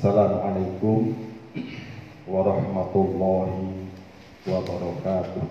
Assalamualaikum 0.00 1.12
warahmatullahi 2.24 3.84
wabarakatuh. 4.48 5.44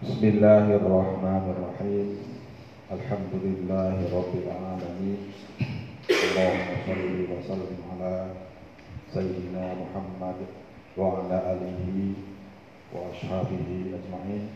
Bismillahirrahmanirrahim. 0.00 2.16
Alhamdulillahi 2.88 4.08
alamin. 4.08 5.20
Allahumma 6.08 6.80
shalli 6.88 7.28
wa 7.28 7.44
sallim 7.44 7.80
ala 7.92 8.40
sayyidina 9.12 9.84
Muhammad 9.84 10.48
wa 10.96 11.28
ala 11.28 11.60
alihi 11.60 12.16
wa 12.88 13.04
ashabihi 13.12 14.00
ajma'in. 14.00 14.48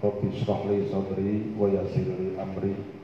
Rabbi 0.00 0.32
shrah 0.32 0.64
li 0.64 0.88
sadri 0.88 1.52
wa 1.52 1.68
yassir 1.68 2.08
li 2.08 2.40
amri 2.40 3.01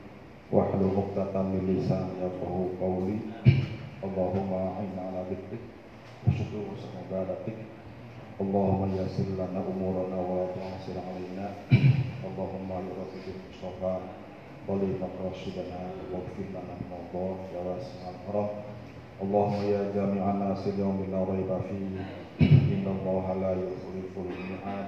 wahlul 0.49 0.93
'uqdatam 0.97 1.53
min 1.53 1.63
lisani 1.69 2.21
yafqahu 2.21 2.75
qawli. 2.81 3.17
Allahumma 3.99 4.77
a'inna 4.77 5.01
ala 5.09 5.21
dzikrik 5.29 5.63
wa 6.25 6.29
syukri 6.33 6.59
wa 6.65 6.73
ibadatik. 7.05 7.57
Allahumma 8.39 8.95
yassir 8.97 9.29
lana 9.37 9.61
umurana 9.61 10.17
wa 10.17 10.43
la 10.43 10.45
tu'assir 10.53 10.97
alaina. 10.97 11.53
Allahumma 12.19 12.83
ya 12.83 12.93
rabbi 12.99 13.31
mustafa 13.31 13.93
Walina 14.67 15.07
rasyidana 15.07 15.91
Waghfir 16.11 16.51
lana 16.51 16.75
mawdah 16.91 17.47
Ya 17.49 17.61
wasi'al 17.63 18.19
haram 18.27 18.49
Allahumma 19.23 19.63
ya 19.65 19.91
jami'an 19.95 20.39
nasir 20.39 20.75
yawmin 20.75 21.11
la 21.11 21.23
rayba 21.23 21.63
fi 21.63 21.79
Inna 22.43 22.91
Allah 22.91 23.25
la 23.39 23.51
yukhliful 23.55 24.29
mi'ad 24.29 24.87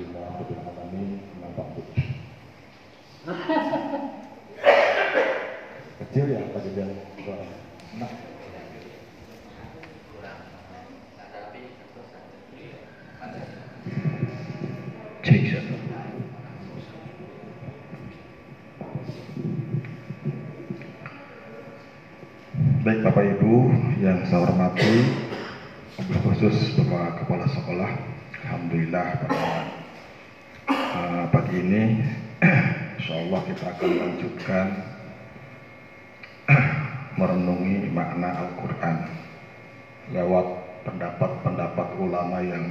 Ha 3.25 3.33
ha! 3.47 3.60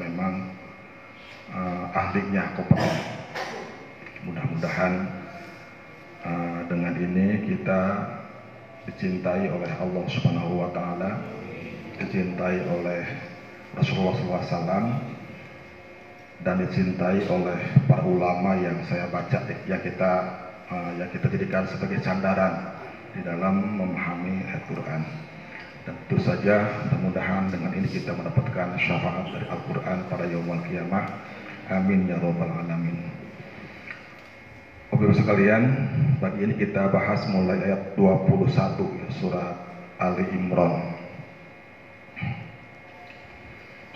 Memang 0.01 0.49
uh, 1.53 1.85
ahlinya 1.93 2.57
kompeten. 2.57 2.97
Mudah-mudahan 4.25 4.93
uh, 6.25 6.61
dengan 6.69 6.95
ini 6.97 7.45
kita 7.45 7.81
dicintai 8.89 9.53
oleh 9.53 9.71
Allah 9.77 10.05
Subhanahu 10.09 10.65
wa 10.65 10.69
taala, 10.73 11.21
dicintai 12.01 12.65
oleh 12.65 13.05
Rasulullah 13.77 14.17
SAW 14.17 14.89
dan 16.41 16.57
dicintai 16.65 17.29
oleh 17.29 17.61
para 17.85 18.01
ulama 18.03 18.57
yang 18.57 18.81
saya 18.89 19.05
baca 19.13 19.45
yang 19.69 19.83
kita 19.85 20.13
uh, 20.73 20.91
yang 20.97 21.09
kita 21.13 21.29
jadikan 21.29 21.69
sebagai 21.69 22.01
sandaran 22.01 22.73
di 23.13 23.21
dalam 23.21 23.77
memahami 23.77 24.49
Al-Qur'an. 24.49 25.30
Tentu 25.81 26.21
saja 26.21 26.69
mudah-mudahan 26.85 27.49
dengan 27.49 27.73
ini 27.73 27.89
kita 27.89 28.13
mendapatkan 28.13 28.77
syafaat 28.77 29.33
dari 29.33 29.49
Al-Quran 29.49 29.99
pada 30.13 30.25
yaumul 30.29 30.61
kiamah. 30.69 31.09
Amin 31.73 32.05
ya 32.05 32.21
robbal 32.21 32.53
alamin. 32.53 33.09
Oke 34.93 35.09
sekalian, 35.17 35.89
pagi 36.21 36.45
ini 36.45 36.55
kita 36.61 36.93
bahas 36.93 37.25
mulai 37.33 37.65
ayat 37.65 37.97
21 37.97 38.77
ya, 39.01 39.09
surat 39.25 39.57
Ali 39.97 40.29
Imran. 40.37 41.01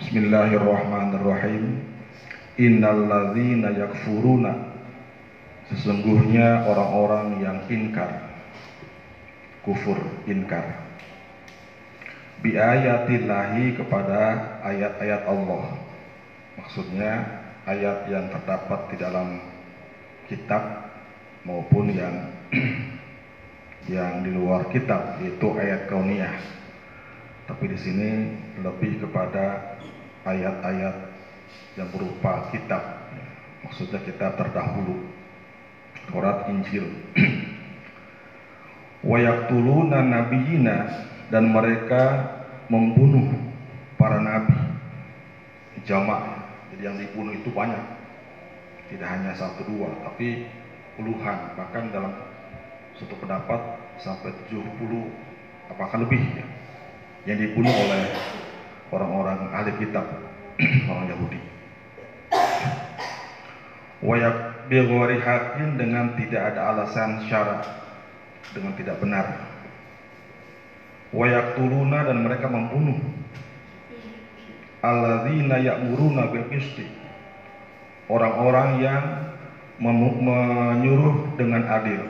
Bismillahirrahmanirrahim. 0.01 1.85
Innalladzina 2.55 3.75
yakfuruna 3.75 4.73
Sesungguhnya 5.67 6.63
orang-orang 6.71 7.43
yang 7.43 7.57
inkar 7.67 8.31
Kufur, 9.65 9.99
inkar 10.23 10.84
biayatillahi 12.43 13.79
kepada 13.79 14.19
ayat-ayat 14.65 15.21
Allah. 15.29 15.65
Maksudnya 16.59 17.13
ayat 17.67 18.07
yang 18.07 18.31
terdapat 18.31 18.79
di 18.91 18.95
dalam 18.99 19.27
kitab 20.27 20.63
maupun 21.45 21.93
yang 21.93 22.15
yang 23.95 24.25
di 24.25 24.33
luar 24.33 24.65
kitab 24.73 25.21
yaitu 25.21 25.47
ayat 25.55 25.85
kauniyah. 25.87 26.35
Tapi 27.45 27.69
di 27.69 27.77
sini 27.77 28.09
lebih 28.65 29.05
kepada 29.05 29.77
ayat-ayat 30.25 30.95
yang 31.77 31.89
berupa 31.93 32.49
kitab. 32.49 32.81
Maksudnya 33.61 34.01
kitab 34.01 34.33
terdahulu. 34.41 35.05
Taurat, 36.09 36.49
Injil. 36.49 36.89
Wa 39.09 39.17
yaqtuluna 39.21 40.01
nabiyina 40.01 40.89
dan 41.33 41.49
mereka 41.49 42.33
membunuh 42.69 43.33
para 43.97 44.21
nabi 44.21 44.57
jamak. 45.85 46.21
Jadi 46.73 46.81
yang 46.81 46.97
dibunuh 46.97 47.33
itu 47.33 47.49
banyak. 47.53 47.81
Tidak 48.89 49.05
hanya 49.05 49.33
satu 49.37 49.65
dua 49.65 49.89
tapi 50.05 50.45
puluhan. 50.97 51.57
Bahkan 51.57 51.83
dalam 51.93 52.13
satu 52.97 53.15
pendapat 53.19 53.59
sampai 53.99 54.31
70 54.47 54.63
apakah 55.71 55.97
lebih 55.99 56.19
ya, 56.35 56.45
yang 57.27 57.37
dibunuh 57.39 57.71
oleh 57.71 58.03
orang-orang 58.91 59.51
ahli 59.51 59.71
kitab 59.81 60.05
orang 60.91 61.05
Yahudi. 61.11 61.39
Wayak 64.05 64.69
biwarihatin 64.69 65.79
dengan 65.79 66.13
tidak 66.19 66.53
ada 66.53 66.71
alasan 66.71 67.25
syarat 67.25 67.65
dengan 68.53 68.77
tidak 68.77 69.01
benar 69.01 69.54
wayaktuluna 71.15 72.11
dan 72.11 72.17
mereka 72.27 72.51
membunuh. 72.51 72.99
Alladzina 74.83 75.57
ya'muruna 75.57 76.29
bil 76.29 76.45
qisti. 76.51 76.85
Orang-orang 78.11 78.83
yang 78.83 79.03
menyuruh 79.81 81.39
dengan 81.39 81.65
adil. 81.71 82.05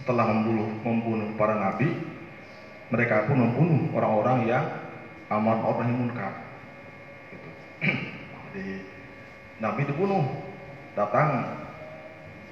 Setelah 0.00 0.24
membunuh 0.32 0.70
membunuh 0.82 1.28
para 1.36 1.54
nabi 1.58 1.92
mereka 2.88 3.28
pun 3.28 3.38
membunuh 3.38 3.92
orang-orang 3.92 4.48
yang 4.48 4.64
amar 5.28 5.60
ma'ruf 5.60 5.84
nahi 5.84 5.94
munkar. 5.94 6.32
Gitu. 7.28 7.48
Jadi 8.56 8.66
nabi 9.60 9.80
dibunuh 9.84 10.24
datang 10.96 11.60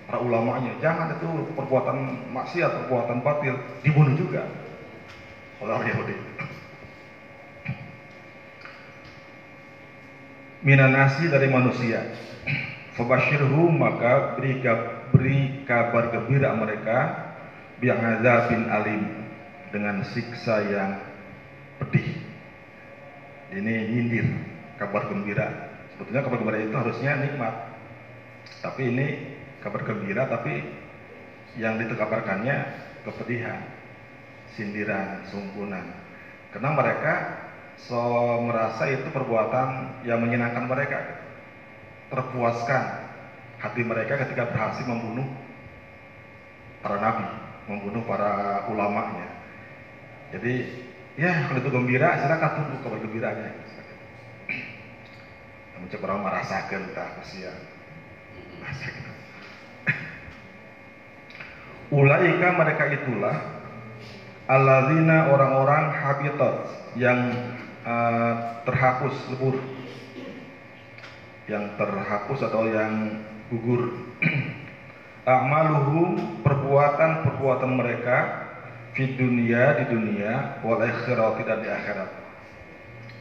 para 0.04 0.18
ulamanya. 0.20 0.76
Jangan 0.84 1.16
itu 1.16 1.28
perbuatan 1.56 2.28
maksiat 2.28 2.70
perbuatan 2.86 3.24
batil 3.24 3.56
dibunuh 3.82 4.14
juga 4.20 4.44
orang 5.60 5.84
Yahudi. 5.86 6.16
Minanasi 10.60 11.32
dari 11.32 11.48
manusia. 11.48 12.04
Fabashirhu 12.96 13.70
maka 13.72 14.36
beri, 14.36 14.60
beri 15.14 15.64
kabar 15.64 16.12
gembira 16.12 16.52
mereka 16.52 16.98
bin 17.80 18.68
alim 18.68 19.24
dengan 19.72 20.04
siksa 20.04 20.60
yang 20.68 21.00
pedih. 21.80 22.12
Ini 23.56 23.74
nyindir 23.88 24.26
kabar 24.76 25.08
gembira. 25.08 25.48
Sebetulnya 25.96 26.22
kabar 26.28 26.38
gembira 26.44 26.58
itu 26.60 26.76
harusnya 26.76 27.12
nikmat. 27.24 27.54
Tapi 28.60 28.82
ini 28.92 29.06
kabar 29.64 29.80
gembira 29.88 30.28
tapi 30.28 30.60
yang 31.56 31.80
ditegabarkannya 31.80 32.56
kepedihan, 33.08 33.64
sindiran, 34.54 35.26
sumpunan. 35.30 35.86
Karena 36.50 36.70
mereka 36.74 37.14
so 37.78 38.00
merasa 38.44 38.90
itu 38.90 39.06
perbuatan 39.14 40.02
yang 40.04 40.20
menyenangkan 40.20 40.66
mereka, 40.66 40.98
terpuaskan 42.10 42.82
hati 43.60 43.84
mereka 43.84 44.16
ketika 44.26 44.48
berhasil 44.50 44.84
membunuh 44.88 45.28
para 46.80 46.96
nabi, 46.98 47.28
membunuh 47.68 48.02
para 48.08 48.64
ulamanya. 48.72 49.28
Jadi 50.34 50.64
ya 51.20 51.46
kalau 51.46 51.60
itu 51.60 51.70
gembira 51.70 52.18
silakan 52.18 52.50
tunggu 52.56 52.76
kabar 52.82 52.98
gembiranya. 53.04 53.50
Cek 55.90 56.06
orang 56.06 56.22
merasakan 56.22 56.94
tak 56.94 57.18
kasihan. 57.18 57.58
Ulaika 61.98 62.48
mereka 62.54 62.84
itulah 62.94 63.59
alladzina 64.50 65.30
orang-orang 65.30 65.94
habitat 65.94 66.54
yang 66.98 67.30
uh, 67.86 68.58
terhapus 68.66 69.14
lebur. 69.30 69.62
Yang 71.46 71.64
terhapus 71.78 72.40
atau 72.50 72.66
yang 72.66 73.22
gugur. 73.54 73.94
A'maluhum 75.30 76.42
perbuatan-perbuatan 76.42 77.70
mereka 77.78 78.18
di 78.90 79.14
dunia 79.14 79.78
di 79.78 79.84
dunia 79.86 80.58
wal 80.66 80.82
akhirat 80.82 81.38
tidak 81.38 81.58
di 81.62 81.68
akhirat. 81.70 82.10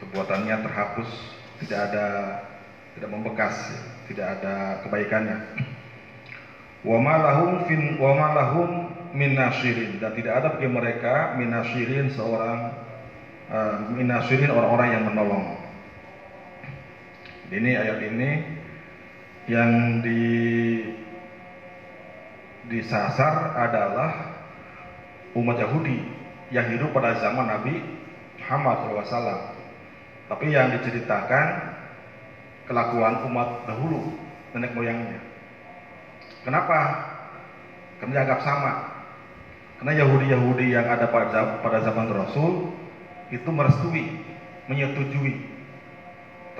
Perbuatannya 0.02 0.56
terhapus 0.66 1.10
tidak 1.62 1.80
ada 1.92 2.06
tidak 2.98 3.10
membekas 3.14 3.54
tidak 4.10 4.26
ada 4.40 4.82
kebaikannya. 4.82 5.38
Wa 6.88 6.96
malahum 6.96 7.68
fin 7.68 8.00
wa 8.00 8.16
malahum 8.16 8.79
min 9.12 9.34
nasirin 9.34 9.98
dan 9.98 10.14
tidak 10.14 10.32
ada 10.42 10.46
bagi 10.56 10.70
mereka 10.70 11.34
min 11.34 11.50
nasirin 11.50 12.10
seorang 12.14 12.58
uh, 13.50 13.74
min 13.90 14.06
nasirin 14.06 14.50
orang-orang 14.50 14.88
yang 14.94 15.04
menolong 15.10 15.60
ini 17.50 17.70
ayat 17.74 17.98
ini 18.06 18.30
yang 19.50 19.98
di 20.06 20.22
disasar 22.70 23.58
adalah 23.58 24.38
umat 25.34 25.58
Yahudi 25.58 25.98
yang 26.54 26.70
hidup 26.70 26.94
pada 26.94 27.18
zaman 27.18 27.50
Nabi 27.50 27.82
Muhammad 28.38 29.06
SAW. 29.06 29.58
Tapi 30.30 30.54
yang 30.54 30.70
diceritakan 30.78 31.74
kelakuan 32.70 33.26
umat 33.26 33.66
dahulu 33.66 34.14
nenek 34.54 34.70
moyangnya. 34.78 35.18
Kenapa? 36.46 36.78
Karena 37.98 38.22
dianggap 38.22 38.40
sama. 38.46 38.72
Karena 39.80 39.96
Yahudi-Yahudi 40.04 40.76
yang 40.76 40.84
ada 40.92 41.08
pada 41.08 41.64
pada 41.64 41.80
zaman 41.80 42.12
Rasul 42.12 42.68
itu 43.32 43.48
merestui, 43.48 44.12
menyetujui 44.68 45.40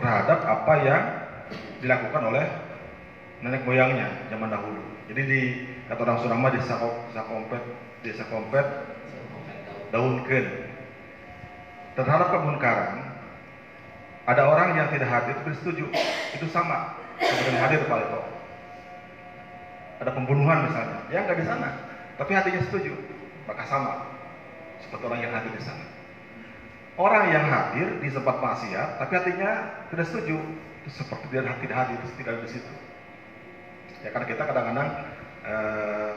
terhadap 0.00 0.40
apa 0.48 0.74
yang 0.80 1.04
dilakukan 1.84 2.32
oleh 2.32 2.48
nenek 3.44 3.68
moyangnya 3.68 4.08
zaman 4.32 4.48
dahulu. 4.48 4.80
Jadi 5.12 5.20
di 5.28 5.40
kata 5.92 6.00
orang 6.00 6.18
Surama 6.24 6.48
desa 6.48 6.80
kompet 7.28 7.60
desa 8.00 8.24
kompet 8.32 8.64
daunkan 9.92 10.72
terhadap 12.00 12.28
kemunkaran 12.32 13.04
ada 14.24 14.48
orang 14.48 14.80
yang 14.80 14.88
tidak 14.88 15.12
hadir 15.12 15.36
itu 15.44 15.60
setuju. 15.60 15.84
Itu 16.40 16.48
sama 16.48 16.96
seperti 17.20 17.52
hadir 17.60 17.84
Pak 17.84 18.00
ada 20.00 20.08
pembunuhan 20.08 20.72
misalnya. 20.72 21.04
Yang 21.12 21.22
nggak 21.28 21.40
di 21.44 21.44
sana 21.44 21.70
tapi 22.20 22.36
hatinya 22.36 22.60
setuju 22.68 22.92
maka 23.50 23.66
sama? 23.66 24.06
Seperti 24.78 25.02
orang 25.10 25.20
yang 25.26 25.34
hadir 25.34 25.50
di 25.58 25.62
sana. 25.66 25.84
Orang 26.94 27.34
yang 27.34 27.44
hadir 27.50 27.98
di 27.98 28.08
tempat 28.14 28.38
maksiat 28.38 29.02
tapi 29.02 29.12
hatinya 29.18 29.50
tidak 29.90 30.06
setuju. 30.06 30.38
Seperti 30.86 31.26
dia 31.34 31.42
tidak 31.42 31.76
hadir 31.76 31.98
tidak 32.14 32.46
di 32.46 32.48
situ. 32.54 32.72
Ya 34.06 34.14
karena 34.14 34.26
kita 34.30 34.42
kadang-kadang 34.46 34.88
eh, 35.42 36.12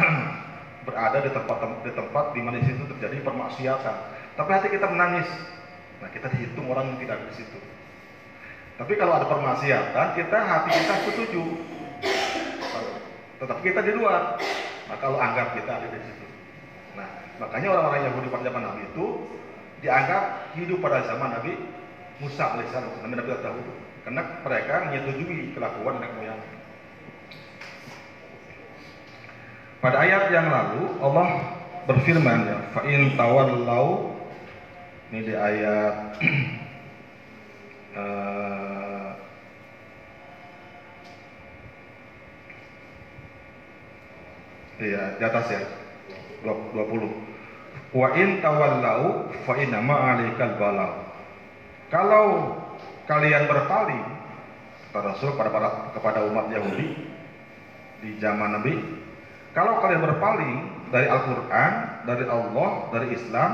berada 0.88 1.18
di 1.20 1.30
tempat 1.30 1.56
di 1.84 1.92
tempat 1.92 2.24
di 2.32 2.40
mana 2.40 2.56
di 2.56 2.66
situ 2.72 2.82
terjadi 2.96 3.20
permaksiatan. 3.20 3.96
Tapi 4.40 4.48
hati 4.48 4.68
kita 4.72 4.88
menangis. 4.88 5.28
Nah 6.00 6.08
kita 6.08 6.32
dihitung 6.32 6.72
orang 6.72 6.88
yang 6.94 6.98
tidak 7.04 7.20
di 7.28 7.44
situ. 7.44 7.58
Tapi 8.80 8.96
kalau 8.96 9.12
ada 9.12 9.28
permaksiatan 9.28 10.16
kita 10.16 10.38
hati 10.40 10.70
kita 10.72 10.94
setuju. 11.04 11.42
Tetapi 13.44 13.60
kita 13.60 13.80
di 13.84 13.92
luar. 13.92 14.40
Nah 14.88 14.96
kalau 14.96 15.20
anggap 15.20 15.52
kita 15.52 15.68
ada 15.68 15.86
di 15.92 16.00
situ 16.00 16.28
nah 16.98 17.08
makanya 17.38 17.68
orang-orang 17.78 18.10
Yahudi 18.10 18.28
pada 18.34 18.44
zaman 18.50 18.62
Nabi 18.66 18.82
itu 18.90 19.06
dianggap 19.78 20.22
hidup 20.58 20.78
pada 20.82 21.06
zaman 21.06 21.30
Nabi 21.38 21.52
Musa 22.18 22.44
alaihissalam 22.58 22.98
Nabi 23.06 23.14
Nabi 23.14 23.28
dahulu 23.38 23.72
karena 24.02 24.22
mereka 24.42 24.74
menyetujui 24.90 25.54
kelakuan 25.54 26.02
nenek 26.02 26.12
moyang 26.18 26.40
Pada 29.78 30.02
ayat 30.02 30.34
yang 30.34 30.50
lalu 30.50 30.90
Allah 30.98 31.54
berfirman 31.86 32.50
ya, 32.50 32.58
fa 32.74 32.82
in 32.82 33.14
tawallau 33.14 34.10
ini 35.14 35.22
di 35.22 35.34
ayat 35.38 36.18
uh, 37.94 39.14
Iya, 44.78 45.18
di 45.18 45.22
atas 45.26 45.46
ya. 45.50 45.58
20. 46.44 47.94
Wa 47.96 48.08
in 48.14 48.44
tawallau 48.44 49.32
fa 49.48 49.54
inna 49.56 49.80
ma'alikal 49.80 50.54
balau. 50.60 50.92
Kalau 51.88 52.24
kalian 53.08 53.48
berpaling 53.48 54.04
kata 54.88 55.14
Rasul 55.14 55.30
kepada 55.36 55.94
kepada 55.94 56.26
umat 56.26 56.50
Yahudi 56.50 56.96
di 58.02 58.10
zaman 58.18 58.58
Nabi 58.58 58.98
kalau 59.56 59.80
kalian 59.82 60.04
berpaling 60.04 60.54
dari 60.94 61.10
Al-Quran, 61.10 61.72
dari 62.04 62.24
Allah, 62.30 62.70
dari 62.92 63.08
Islam, 63.16 63.50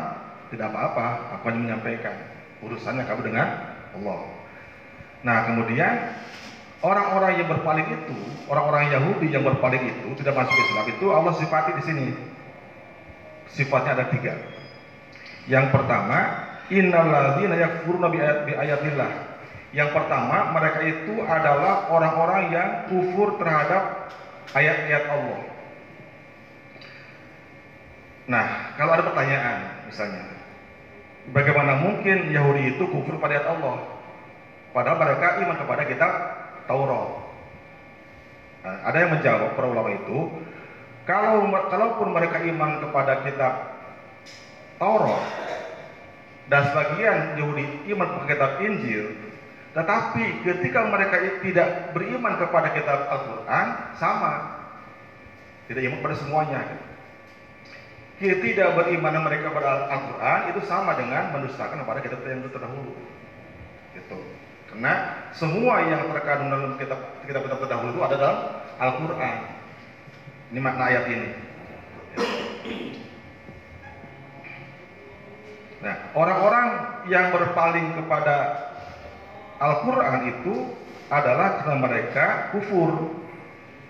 tidak 0.50 0.68
apa-apa. 0.74 1.38
Aku 1.38 1.48
hanya 1.48 1.60
menyampaikan 1.64 2.14
urusannya 2.60 3.08
kamu 3.08 3.30
dengan 3.30 3.46
Allah. 3.96 4.20
Nah 5.24 5.48
kemudian 5.48 6.12
orang-orang 6.84 7.40
yang 7.40 7.48
berpaling 7.48 7.88
itu, 7.88 8.16
orang-orang 8.50 8.92
Yahudi 8.92 9.32
yang 9.32 9.48
berpaling 9.48 9.80
itu 9.80 10.08
tidak 10.20 10.44
masuk 10.44 10.52
Islam 10.52 10.86
itu 10.92 11.06
Allah 11.08 11.32
sifati 11.40 11.70
di 11.78 11.82
sini. 11.88 12.06
Sifatnya 13.54 13.94
ada 13.94 14.06
tiga. 14.10 14.34
Yang 15.46 15.70
pertama, 15.70 16.18
innalladzina 16.74 17.54
yakfuruna 17.54 18.10
bi 18.10 18.52
ayatillah. 18.52 19.10
Yang 19.74 19.90
pertama, 19.90 20.54
mereka 20.54 20.80
itu 20.82 21.14
adalah 21.22 21.90
orang-orang 21.90 22.42
yang 22.50 22.68
kufur 22.90 23.38
terhadap 23.38 24.10
ayat-ayat 24.54 25.04
Allah. 25.10 25.40
Nah, 28.24 28.46
kalau 28.78 28.90
ada 28.96 29.04
pertanyaan 29.04 29.58
misalnya, 29.90 30.24
bagaimana 31.34 31.78
mungkin 31.82 32.30
Yahudi 32.30 32.78
itu 32.78 32.86
kufur 32.90 33.18
pada 33.18 33.38
ayat 33.38 33.46
Allah? 33.50 33.76
Padahal 34.74 34.98
mereka 34.98 35.26
iman 35.42 35.56
kepada 35.58 35.82
kitab 35.86 36.12
Taurat. 36.66 37.10
Nah, 38.64 38.76
ada 38.88 38.96
yang 38.96 39.12
menjawab 39.12 39.52
para 39.54 39.66
ulama 39.68 39.92
itu, 39.92 40.18
kalau 41.04 41.52
kalaupun 41.68 42.16
mereka 42.16 42.40
iman 42.40 42.80
kepada 42.80 43.20
kitab 43.28 43.54
Taurat 44.80 45.24
dan 46.48 46.62
sebagian 46.72 47.40
Yahudi 47.40 47.88
iman 47.92 48.08
kepada 48.08 48.28
kitab 48.28 48.50
Injil, 48.60 49.04
tetapi 49.74 50.24
ketika 50.46 50.86
mereka 50.86 51.16
tidak 51.42 51.68
beriman 51.96 52.38
kepada 52.38 52.70
kitab 52.72 53.10
Al-Quran, 53.10 53.66
sama. 53.98 54.32
Tidak 55.66 55.82
iman 55.88 55.98
pada 56.04 56.16
semuanya. 56.20 56.60
Tidak 58.20 58.68
beriman 58.78 59.24
mereka 59.26 59.50
pada 59.50 59.90
Al-Quran 59.90 60.40
itu 60.54 60.60
sama 60.70 60.94
dengan 60.94 61.34
mendustakan 61.34 61.82
kepada 61.82 61.98
kitab 62.04 62.22
yang 62.22 62.46
terdahulu. 62.46 62.94
Gitu. 63.98 64.18
Karena 64.70 64.94
semua 65.34 65.82
yang 65.86 66.06
terkandung 66.12 66.50
dalam 66.50 66.72
kitab 66.78 66.98
kitab 67.26 67.42
terdahulu 67.46 67.90
itu 67.98 68.02
ada 68.06 68.16
dalam 68.16 68.38
Al-Quran. 68.78 69.53
Ini 70.54 70.62
makna 70.62 70.86
ayat 70.86 71.10
ini. 71.10 71.28
Nah, 75.82 75.94
orang-orang 76.14 76.66
yang 77.10 77.34
berpaling 77.34 77.98
kepada 77.98 78.54
Al-Quran 79.58 80.30
itu 80.30 80.54
adalah 81.10 81.58
karena 81.58 81.74
mereka 81.82 82.54
kufur 82.54 83.18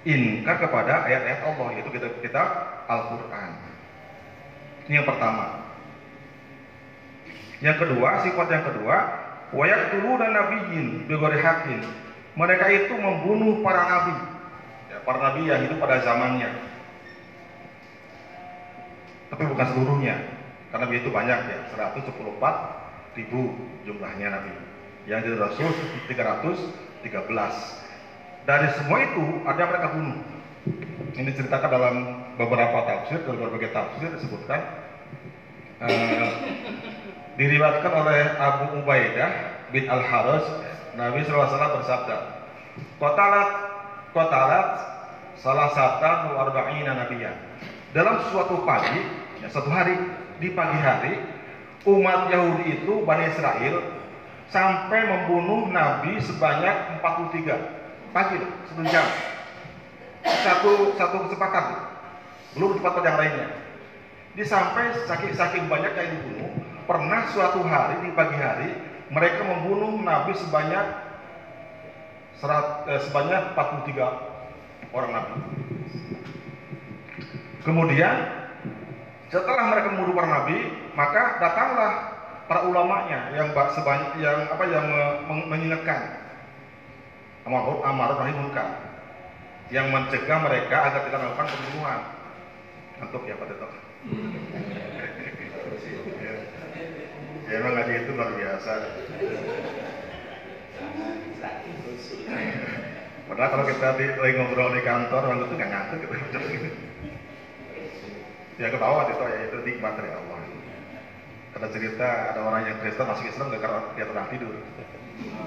ingkar 0.08 0.56
kepada 0.64 1.04
ayat-ayat 1.04 1.40
Allah 1.52 1.68
yaitu 1.76 1.92
kita 1.92 2.08
kita 2.24 2.42
Al-Quran. 2.88 3.50
Ini 4.88 5.04
yang 5.04 5.08
pertama. 5.08 5.68
Yang 7.60 7.76
kedua, 7.84 8.24
sifat 8.24 8.48
yang 8.48 8.64
kedua, 8.64 8.96
wayak 9.52 9.92
dan 9.92 10.32
nabiyin 10.32 11.04
bigori 11.04 11.44
hakin. 11.44 11.84
Mereka 12.40 12.66
itu 12.72 12.96
membunuh 12.96 13.60
para 13.60 13.84
nabi, 13.84 14.16
para 15.04 15.18
nabi 15.20 15.46
yang 15.48 15.60
hidup 15.68 15.78
pada 15.80 16.00
zamannya. 16.02 16.50
tapi 19.34 19.50
bukan 19.50 19.66
seluruhnya 19.66 20.14
karena 20.74 20.90
Nabi 20.90 21.06
itu 21.06 21.10
banyak 21.14 21.38
ya. 21.46 21.58
114 21.70 22.18
ribu 23.14 23.54
jumlahnya 23.86 24.26
Nabi. 24.26 24.50
Yang 25.06 25.30
jadi 25.30 25.36
Rasul 25.38 25.70
313 26.10 27.14
dari 28.42 28.68
semua 28.74 28.98
itu 29.06 29.22
ada 29.46 29.54
yang 29.54 29.70
mereka 29.70 29.88
bunuh. 29.94 30.18
Ini 31.14 31.30
diceritakan 31.30 31.70
dalam 31.70 31.94
beberapa 32.34 32.90
tafsir 32.90 33.22
dalam 33.22 33.38
berbagai 33.46 33.70
tafsir 33.70 34.10
disebutkan 34.18 34.66
eh, 35.78 36.26
diriwatkan 37.38 37.92
oleh 38.02 38.34
Abu 38.34 38.82
Ubaidah 38.82 39.30
bin 39.70 39.86
Al 39.86 40.02
Haris 40.02 40.42
Nabi 40.98 41.22
SAW 41.22 41.54
bersabda 41.54 42.16
kotalat 42.98 43.50
kotalat 44.10 44.68
salah 45.38 45.70
satu 45.74 46.38
arba'ina 46.38 46.94
nabiya 46.94 47.34
dalam 47.94 48.18
suatu 48.30 48.66
pagi 48.66 49.00
ya, 49.38 49.46
suatu 49.50 49.70
hari 49.70 49.94
di 50.42 50.50
pagi 50.50 50.78
hari 50.82 51.14
umat 51.86 52.32
Yahudi 52.32 52.82
itu 52.82 53.04
Bani 53.06 53.28
Israel 53.28 53.76
sampai 54.48 55.00
membunuh 55.06 55.70
Nabi 55.70 56.18
sebanyak 56.18 57.00
43 57.00 58.14
pagi 58.14 58.38
satu 58.70 58.82
jam. 58.88 59.06
Satu 60.24 60.96
satu 60.96 61.16
kesempatan 61.28 61.64
belum 62.56 62.80
tempat 62.80 63.02
yang 63.04 63.18
lainnya. 63.20 63.48
Di 64.34 64.42
sampai 64.42 64.90
saking 65.06 65.36
saking 65.36 65.64
banyak 65.70 65.92
yang 65.94 66.08
dibunuh 66.18 66.50
pernah 66.90 67.30
suatu 67.30 67.62
hari 67.62 68.02
di 68.02 68.10
pagi 68.16 68.34
hari 68.34 68.70
mereka 69.12 69.46
membunuh 69.46 70.00
Nabi 70.02 70.34
sebanyak 70.34 70.86
serat, 72.40 72.88
eh, 72.90 73.00
sebanyak 73.06 73.54
43 73.54 74.33
orang 74.94 75.10
Nabi 75.10 75.34
kemudian 77.66 78.16
setelah 79.28 79.74
mereka 79.74 79.90
membunuh 79.90 80.14
para 80.14 80.28
Nabi 80.30 80.58
maka 80.94 81.22
datanglah 81.42 81.92
para 82.46 82.60
ulamanya 82.70 83.34
yang 83.34 83.50
sebanyak 83.50 84.22
yang 84.22 84.46
apa 84.46 84.64
yang 84.70 84.86
mengingatkan 85.50 86.00
amar 87.44 87.82
amar 87.82 88.10
nahi 88.22 88.32
munkar 88.38 88.94
yang 89.72 89.88
mencegah 89.88 90.38
mereka 90.44 90.92
agar 90.92 91.08
tidak 91.08 91.20
melakukan 91.24 91.48
pembunuhan. 91.56 92.00
Untuk 93.00 93.26
ya 93.26 93.34
Pak 93.36 93.48
Teto. 93.48 93.68
ya 97.44 97.52
emang 97.60 97.72
ngaji 97.76 97.92
itu 98.04 98.10
luar 98.12 98.30
biasa. 98.36 98.72
Padahal 103.24 103.50
kalau 103.56 103.64
kita 103.64 103.88
di, 103.96 104.06
lagi 104.20 104.34
ngobrol 104.36 104.68
di 104.76 104.82
kantor, 104.84 105.22
waktu 105.32 105.44
itu 105.48 105.54
nggak 105.56 105.70
ngantuk 105.72 105.98
gitu. 106.04 106.14
ya 108.60 108.68
ketawa 108.70 109.10
itu 109.10 109.24
ya 109.24 109.38
itu 109.48 109.56
nikmat 109.64 109.92
dari 109.96 110.10
Allah. 110.12 110.38
Ada 111.54 111.66
cerita 111.70 112.08
ada 112.34 112.40
orang 112.44 112.62
yang 112.66 112.76
Kristen 112.82 113.06
masuk 113.06 113.26
Islam 113.30 113.46
gak 113.54 113.62
karena 113.62 113.80
dia 113.94 114.06
tenang 114.10 114.28
tidur. 114.28 114.52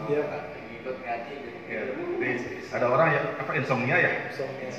Iya 0.07 0.22
Pak, 0.24 0.41
ikut 0.79 0.96
ngaji. 1.03 1.36
Ya, 1.67 1.81
jadi 1.91 2.31
ada 2.72 2.86
orang 2.88 3.07
yang 3.12 3.25
apa 3.43 3.51
insomnia 3.60 3.98
ya? 4.00 4.12
Insomnia. 4.31 4.72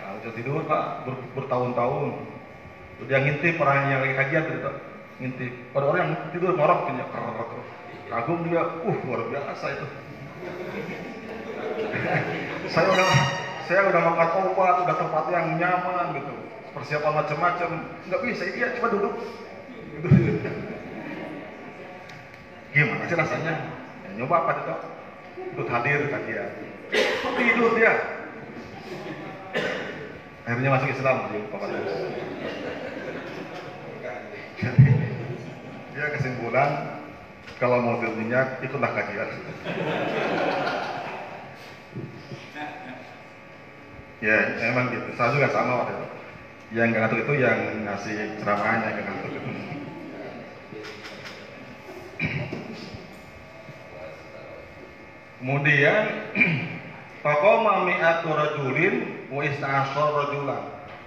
Nah, 0.00 0.10
udah 0.16 0.32
tidur 0.32 0.64
pak 0.64 0.84
ber, 1.04 1.14
bertahun-tahun. 1.36 2.08
Udah 3.04 3.18
ngintip 3.20 3.60
orang 3.60 3.92
yang 3.92 4.00
lagi 4.00 4.14
kajian 4.16 4.44
gitu, 4.48 4.70
ngintip. 5.20 5.52
Ada 5.76 5.84
orang 5.84 6.00
yang 6.00 6.12
tidur 6.32 6.50
ngorok 6.56 6.80
punya 6.88 7.04
kagum 8.10 8.38
dia, 8.48 8.62
uh 8.64 8.96
luar 9.06 9.20
biasa 9.30 9.66
itu. 9.70 9.86
Saya 12.70 12.86
udah 12.90 13.08
saya 13.66 13.86
udah 13.86 14.02
makan 14.02 14.50
obat, 14.50 14.82
udah 14.82 14.96
tempat 14.98 15.24
yang 15.30 15.46
nyaman 15.58 16.06
gitu, 16.18 16.34
persiapan 16.74 17.12
macam-macam, 17.22 17.70
nggak 18.10 18.22
bisa 18.26 18.42
dia 18.50 18.74
cuma 18.78 18.90
duduk. 18.90 19.14
Gimana 22.70 23.02
sih 23.10 23.18
rasanya? 23.18 23.54
Ya, 24.06 24.08
nyoba 24.14 24.46
apa 24.46 24.50
itu? 24.62 24.74
Ikut 25.54 25.66
hadir 25.66 26.06
kajian. 26.06 26.50
Tidur 27.34 27.74
dia. 27.74 27.92
Akhirnya 30.46 30.70
masuk 30.74 30.90
Islam 30.90 31.30
di 31.30 31.38
Bapak 31.50 31.70
Jadi 34.58 34.86
dia 35.94 36.06
kesimpulan 36.14 36.70
kalau 37.58 37.82
mau 37.82 37.98
minyak 37.98 38.62
ikutlah 38.62 38.90
kajian. 38.94 39.30
Ya 44.20 44.36
emang 44.68 44.92
gitu. 44.92 45.08
Saya 45.16 45.32
juga 45.32 45.48
sama 45.52 45.84
waktu 45.84 45.92
itu. 45.96 46.06
Yang 46.70 46.88
ngantuk 46.94 47.18
itu 47.26 47.32
yang 47.42 47.58
ngasih 47.88 48.16
ceramahnya 48.38 48.88
yang 48.94 49.04
ngantuk 49.08 49.32
itu. 49.34 49.50
Kemudian 55.40 56.04
Faqama 57.24 57.84
mi'atu 57.84 58.32
rajulin 58.32 59.28
wa 59.28 59.44
rajulan. 59.44 60.62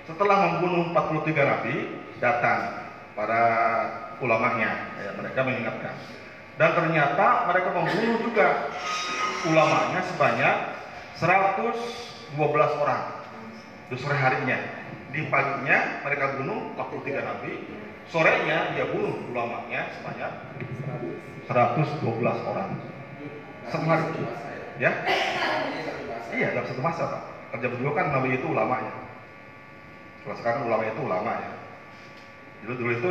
Setelah 0.05 0.37
membunuh 0.45 0.93
43 0.93 1.41
nabi, 1.41 1.75
datang 2.21 2.85
para 3.17 3.43
ulamanya, 4.21 4.93
ya, 5.01 5.09
mereka 5.17 5.39
mengingatkan. 5.41 5.95
Dan 6.61 6.69
ternyata 6.77 7.49
mereka 7.49 7.69
membunuh 7.73 8.17
juga 8.21 8.69
ulamanya 9.49 10.05
sebanyak 10.13 10.55
112 12.33 12.81
orang 12.81 13.01
di 13.89 13.95
sore 14.01 14.17
harinya. 14.17 14.57
Di 15.13 15.29
paginya 15.29 16.01
mereka 16.01 16.41
bunuh 16.41 16.73
43 16.73 17.21
nabi, 17.21 17.51
sorenya 18.09 18.73
dia 18.73 18.89
bunuh 18.89 19.13
ulamanya 19.29 19.93
sebanyak 20.01 20.31
112 21.45 22.49
orang. 22.49 22.69
Sehari. 23.69 24.05
Ya? 24.81 24.91
Iya, 26.33 26.47
dalam 26.57 26.65
satu 26.65 26.81
masa, 26.81 27.03
Pak. 27.05 27.21
Kerja 27.53 27.67
berdua 27.69 27.91
kan 27.93 28.09
Nabi 28.09 28.41
itu 28.41 28.49
ulamanya. 28.49 28.93
Kalau 30.25 30.35
sekarang 30.41 30.65
ulama 30.65 30.83
itu 30.89 31.01
ulama 31.05 31.31
ya. 31.37 31.51
Dulu 32.63 32.73
dulu 32.79 32.91
itu 32.95 33.07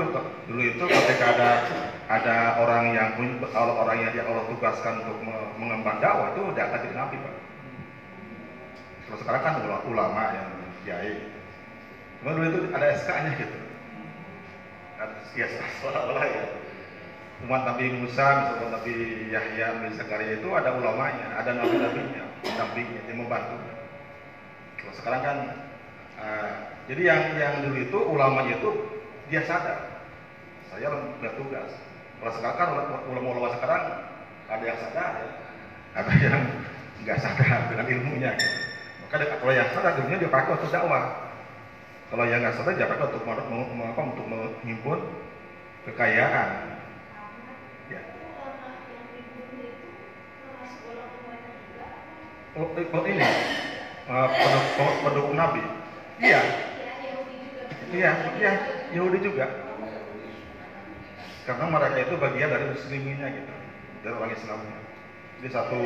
dulu 0.48 0.62
itu 0.64 0.84
ketika 0.88 1.24
ada 1.36 1.50
ada 2.08 2.36
orang 2.56 2.96
yang 2.96 3.12
orang 3.54 3.96
yang 4.00 4.10
dia 4.16 4.24
Allah 4.24 4.48
tugaskan 4.48 5.04
untuk 5.04 5.20
mengemban 5.60 6.00
dakwah 6.00 6.32
itu 6.32 6.40
dia 6.56 6.72
akan 6.72 6.78
jadi 6.88 6.96
nabi, 6.96 7.16
Pak. 7.20 7.34
Kalau 9.06 9.18
sekarang 9.20 9.42
kan 9.42 9.54
ulama 9.86 10.22
yang 10.34 10.48
kiai. 10.86 11.14
Cuma 12.22 12.38
dulu 12.38 12.46
itu 12.48 12.60
ada 12.70 12.86
SK-nya 13.02 13.32
gitu. 13.38 13.56
Ya, 15.34 15.48
seolah-olah 15.82 16.26
ya 16.28 16.44
umat 17.46 17.62
Nabi 17.66 17.90
Musa, 17.98 18.54
misalnya 18.54 18.78
Nabi 18.78 18.94
Yahya, 19.34 19.66
Nabi 19.78 19.98
Zakaria 19.98 20.38
itu 20.38 20.48
ada 20.54 20.78
ulamanya, 20.78 21.26
ada 21.34 21.50
nabi-nabinya, 21.58 22.22
nabinya 22.46 23.00
yang 23.10 23.18
membantu. 23.18 23.58
Kalau 24.78 24.94
sekarang 24.94 25.20
kan, 25.26 25.36
uh, 26.22 26.50
jadi 26.86 27.02
yang 27.02 27.20
yang 27.34 27.54
dulu 27.66 27.76
itu 27.82 27.98
ulamanya 27.98 28.54
itu 28.62 28.70
dia 29.26 29.42
sadar, 29.42 30.06
saya 30.70 30.86
punya 31.18 31.30
tugas. 31.34 31.70
Kalau 32.22 32.32
sekarang 32.38 32.56
kan 32.58 32.68
ulama-ulama 33.10 33.58
sekarang 33.58 33.82
ada 34.46 34.62
yang 34.62 34.78
sadar, 34.78 35.10
ya. 35.18 35.28
ada 35.98 36.12
yang 36.22 36.42
nggak 37.02 37.18
sadar 37.18 37.58
dengan 37.74 37.86
ilmunya. 37.90 38.32
Maka 39.12 39.36
kalau 39.36 39.52
yang 39.52 39.68
ilmunya 39.68 40.18
dia 40.24 40.30
pakai 40.32 40.56
untuk 40.56 40.72
dakwah. 40.72 41.04
Kalau 42.08 42.24
yang 42.24 42.40
nggak 42.40 42.56
sadar 42.56 42.74
dia 42.74 42.88
pakai 42.88 43.12
untuk 43.12 43.24
apa? 43.28 44.00
Untuk 44.00 44.26
menghimpun 44.26 44.98
kekayaan 45.84 46.72
oh, 52.56 52.68
oh 52.68 53.04
ini 53.08 53.24
uh, 54.08 54.28
pendukung, 54.28 54.90
pendukung 55.04 55.36
Nabi. 55.36 55.62
Iya. 56.20 56.40
Iya, 57.92 58.12
iya, 58.40 58.52
Yahudi 58.96 59.20
juga. 59.20 59.46
Karena 61.44 61.68
mereka 61.68 61.96
itu 62.00 62.14
bagian 62.16 62.48
dari 62.48 62.64
musliminnya 62.72 63.28
gitu, 63.36 63.52
dari 64.00 64.14
orang 64.16 64.32
Islamnya. 64.32 64.78
Jadi 65.36 65.48
satu, 65.52 65.80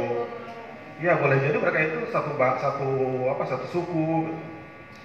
ya 0.97 1.21
boleh 1.21 1.37
jadi 1.45 1.57
mereka 1.61 1.79
itu 1.85 1.99
satu 2.09 2.33
satu 2.41 2.91
apa 3.29 3.45
satu 3.45 3.67
suku, 3.69 4.33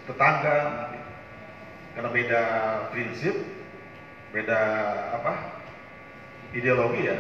tetangga, 0.08 0.92
karena 1.96 2.10
beda 2.10 2.44
prinsip, 2.96 3.36
beda 4.32 4.62
apa 5.20 5.34
ideologi 6.56 7.12
ya. 7.12 7.18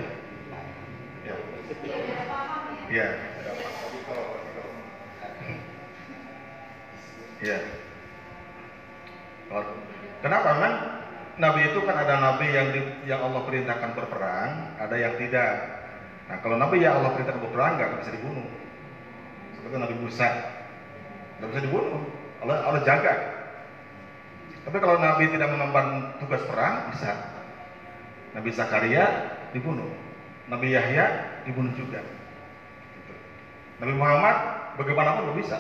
Ya. 1.28 1.36
Ya. 2.92 3.08
Ya. 7.42 7.58
Kenapa 10.22 10.48
memang 10.56 10.76
Nabi 11.42 11.62
itu 11.74 11.80
kan 11.84 11.98
ada 11.98 12.16
Nabi 12.22 12.48
yang 12.54 12.70
yang 13.10 13.20
Allah 13.26 13.42
perintahkan 13.44 13.92
berperang, 13.98 14.78
ada 14.80 14.96
yang 14.96 15.18
tidak. 15.18 15.81
Nah 16.30 16.38
kalau 16.44 16.58
Nabi 16.60 16.84
yang 16.84 17.02
Allah 17.02 17.16
perintahkan 17.18 17.42
berperang 17.42 17.80
nggak 17.80 18.02
bisa 18.04 18.12
dibunuh. 18.14 18.48
Seperti 19.58 19.76
Nabi 19.78 19.96
Musa, 20.02 20.28
nggak 21.40 21.50
bisa 21.54 21.62
dibunuh. 21.66 22.02
Allah 22.42 22.58
Allah 22.66 22.82
jaga. 22.84 23.14
Tapi 24.62 24.78
kalau 24.78 25.02
Nabi 25.02 25.26
tidak 25.34 25.50
mengemban 25.50 26.18
tugas 26.22 26.42
perang, 26.46 26.94
bisa. 26.94 27.18
Nabi 28.38 28.50
Zakaria 28.54 29.06
dibunuh. 29.52 29.90
Nabi 30.48 30.74
Yahya 30.78 31.06
dibunuh 31.48 31.74
juga. 31.74 32.04
Gitu. 32.96 33.14
Nabi 33.82 33.94
Muhammad 33.98 34.36
bagaimanapun 34.78 35.22
belum 35.32 35.40
bisa. 35.42 35.58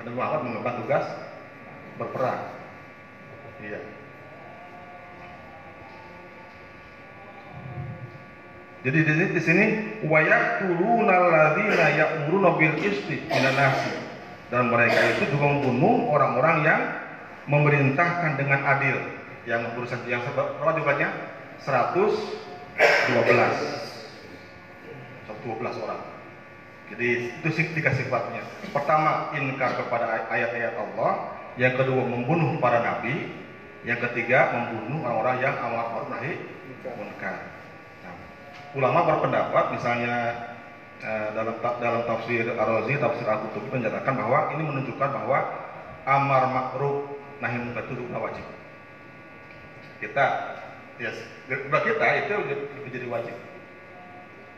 Nabi 0.00 0.10
Muhammad 0.14 0.40
mengemban 0.46 0.74
tugas 0.84 1.04
berperang. 1.98 2.40
Iya. 3.60 3.99
Jadi 8.80 8.98
di 9.04 9.40
sini, 9.44 9.64
wayak 10.08 10.64
turuna 10.64 11.16
ladina 11.28 11.86
ya'muruna 11.92 12.56
bil 12.56 12.80
isti 12.80 13.28
minan 13.28 13.52
nasi. 13.52 13.92
Dan 14.48 14.72
mereka 14.72 14.96
itu 15.14 15.36
juga 15.36 15.52
membunuh 15.52 16.08
orang-orang 16.08 16.56
yang 16.64 16.80
memerintahkan 17.44 18.40
dengan 18.40 18.64
adil. 18.64 18.96
Yang 19.44 19.76
berusaha 19.76 20.00
yang 20.08 20.24
berapa 20.32 20.80
jumlahnya? 20.80 21.08
112. 21.60 22.08
112 25.28 25.84
orang. 25.84 26.00
Jadi 26.90 27.36
itu 27.36 27.48
tiga 27.76 27.92
sifatnya. 27.92 28.42
Pertama, 28.72 29.28
inkar 29.36 29.76
kepada 29.76 30.24
ayat-ayat 30.32 30.74
Allah. 30.74 31.36
Yang 31.60 31.84
kedua, 31.84 32.02
membunuh 32.08 32.56
para 32.64 32.80
nabi. 32.80 33.28
Yang 33.84 34.08
ketiga, 34.08 34.56
membunuh 34.56 35.04
orang-orang 35.04 35.36
yang 35.44 35.54
amar 35.60 35.84
ma'ruf 35.92 36.08
nahi 36.16 36.32
munkar. 36.96 37.59
Ulama 38.70 39.02
berpendapat 39.02 39.74
misalnya 39.74 40.16
eh, 41.02 41.28
dalam 41.34 41.58
dalam 41.58 42.02
tafsir 42.06 42.46
Ar-Razi, 42.54 42.94
tafsir 43.02 43.26
Al-Qurtubi 43.26 43.82
menyatakan 43.82 44.14
bahwa 44.14 44.54
ini 44.54 44.62
menunjukkan 44.62 45.10
bahwa 45.10 45.38
amar 46.06 46.42
ma'ruf 46.54 47.10
nahi 47.42 47.58
munkar 47.58 47.82
itu 47.90 48.06
wajib. 48.14 48.46
Kita 49.98 50.24
ya 51.02 51.10
bagi 51.66 51.88
kita 51.98 52.06
itu 52.22 52.34
menjadi 52.86 53.06
wajib. 53.10 53.36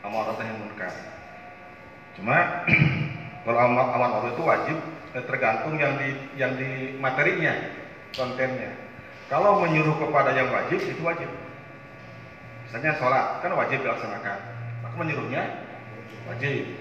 Amar 0.05 0.29
nahi 0.37 0.53
munkar. 0.61 0.93
Cuma 2.13 2.37
kalau 3.49 3.59
amar 3.65 3.85
amar 3.97 4.09
ma'ruf 4.13 4.37
itu 4.37 4.43
wajib 4.45 4.77
eh, 5.17 5.23
tergantung 5.25 5.73
yang 5.81 5.97
di 5.97 6.09
yang 6.37 6.53
di 6.53 7.01
materinya, 7.01 7.57
kontennya. 8.13 8.77
Kalau 9.25 9.57
menyuruh 9.65 9.97
kepada 10.05 10.37
yang 10.37 10.53
wajib 10.53 10.85
itu 10.85 11.01
wajib. 11.01 11.33
Misalnya 12.73 12.97
sholat 12.97 13.37
kan 13.45 13.53
wajib 13.53 13.85
dilaksanakan. 13.85 14.37
Maka 14.81 14.95
menyuruhnya 14.97 15.45
wajib. 16.25 16.73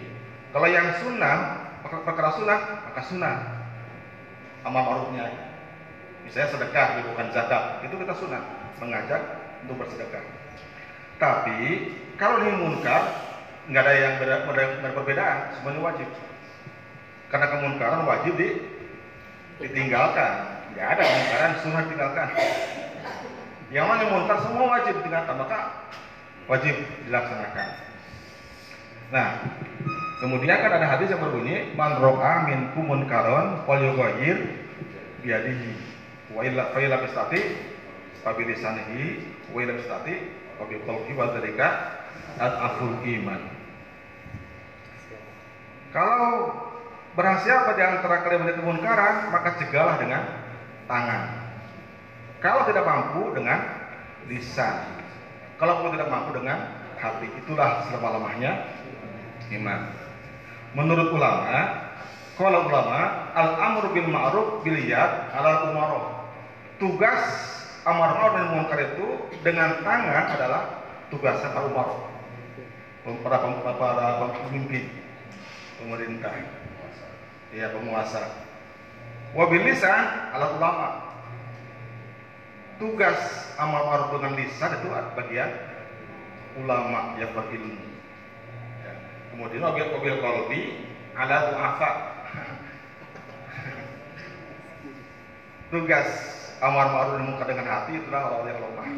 Kalau 0.48 0.64
yang 0.64 0.88
sunnah, 1.04 1.68
perkara 1.84 2.32
sunnah, 2.32 2.88
maka 2.88 3.00
sunnah. 3.04 3.36
Amal 4.64 4.88
ma'rufnya. 4.88 5.28
Misalnya 6.24 6.48
sedekah, 6.48 7.04
bukan 7.12 7.28
zakat, 7.36 7.84
itu 7.84 7.92
kita 7.92 8.14
sunnah, 8.16 8.40
mengajak 8.80 9.20
untuk 9.68 9.84
bersedekah. 9.84 10.24
Tapi 11.20 11.92
kalau 12.16 12.40
ini 12.40 12.56
munkar, 12.56 13.12
nggak 13.68 13.84
ada 13.84 13.92
yang 13.92 14.14
beda, 14.16 14.48
beda 14.48 14.96
perbedaan, 14.96 15.60
semuanya 15.60 15.92
wajib. 15.92 16.08
Karena 17.28 17.52
kemunkaran 17.52 18.08
wajib 18.08 18.32
di, 18.40 18.48
ditinggalkan. 19.60 20.56
Nggak 20.72 20.88
ada 20.88 21.02
kemunkaran 21.04 21.52
sunnah 21.60 21.80
ditinggalkan. 21.84 22.28
Yang 23.72 23.86
mana 23.88 24.02
munkar 24.12 24.38
semua 24.44 24.66
wajib 24.76 25.00
ditinggalkan, 25.00 25.36
maka 25.40 25.58
wajib 26.44 26.76
dilaksanakan. 27.08 27.68
Nah, 29.08 29.28
kemudian 30.20 30.60
kan 30.60 30.72
ada 30.76 30.86
hadis 30.92 31.08
yang 31.08 31.24
berbunyi 31.24 31.72
man 31.72 31.96
ro'a 31.96 32.44
min 32.44 32.68
kumun 32.76 33.08
karon 33.08 33.64
wal 33.64 33.80
yughayyir 33.80 34.44
biadihi 35.24 35.72
wa 36.36 36.44
illa 36.44 36.68
fa 36.72 36.78
illa 36.84 37.00
bistati 37.00 37.40
fa 38.20 38.36
bi 38.36 38.44
lisanihi 38.44 39.24
wa 39.52 39.58
illa 39.64 39.72
bistati 39.76 40.14
fa 40.60 40.64
bi 40.68 40.76
qalbi 40.84 41.12
wa 41.16 41.32
dzalika 41.32 41.68
aful 42.40 43.00
iman. 43.04 43.40
Kalau 45.92 46.56
berhasil 47.12 47.52
apa 47.52 47.72
di 47.76 47.82
antara 47.84 48.24
kalian 48.24 48.40
melihat 48.44 48.58
kemunkaran, 48.64 49.14
maka 49.28 49.60
cegahlah 49.60 49.96
dengan 50.00 50.24
tangan. 50.88 51.41
Kalau 52.42 52.66
tidak 52.66 52.82
mampu 52.82 53.30
dengan 53.38 53.62
lisan. 54.26 54.82
Kalau 55.62 55.86
tidak 55.94 56.10
mampu 56.10 56.34
dengan 56.34 56.74
hati, 56.98 57.30
itulah 57.38 57.86
selama-lamanya 57.86 58.66
iman. 59.54 59.80
Menurut 60.74 61.14
ulama, 61.14 61.86
kalau 62.34 62.66
ulama 62.66 63.30
al-amru 63.38 63.94
bil 63.94 64.08
ma'ruf 64.10 64.48
bil 64.66 64.78
yad 64.82 65.30
ala 65.30 65.70
umaroh. 65.70 66.04
Tugas 66.82 67.22
amar 67.86 68.18
ma'ruf 68.18 68.34
dan 68.34 68.46
munkar 68.58 68.78
itu 68.82 69.06
dengan 69.46 69.78
tangan 69.86 70.24
adalah 70.34 70.62
tugasnya 71.14 71.54
para 71.54 71.66
umaroh. 71.70 72.10
Para, 73.22 73.36
para, 73.78 74.04
pemimpin 74.50 74.90
pemerintah. 75.78 76.34
Ya, 77.54 77.70
penguasa. 77.70 78.22
Wabil 79.34 79.62
lisan 79.62 80.32
ala 80.34 80.56
ulama. 80.56 81.01
Tugas 82.82 83.14
amar 83.62 83.86
ma'ruf 83.86 84.18
dengan 84.18 84.34
lisan 84.34 84.74
itu 84.74 84.90
bagian 84.90 85.54
ulama 86.58 87.14
yang 87.14 87.30
berilmu. 87.30 87.78
Ya. 88.82 88.98
Kemudian 89.30 89.62
wabil 89.62 89.86
wabil 89.94 90.18
qalbi 90.18 90.82
ala 91.14 91.54
du'afa. 91.54 91.90
Tugas 95.70 96.10
amar 96.58 96.90
ma'ruf 96.90 97.22
dan 97.22 97.24
munkar 97.30 97.46
dengan 97.46 97.70
hati 97.70 98.02
itulah 98.02 98.34
orang 98.34 98.50
yang 98.50 98.66
lemah. 98.66 98.90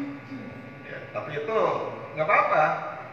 Ya, 0.89 0.97
tapi 1.13 1.45
itu 1.45 1.57
nggak 2.17 2.25
apa-apa. 2.25 2.63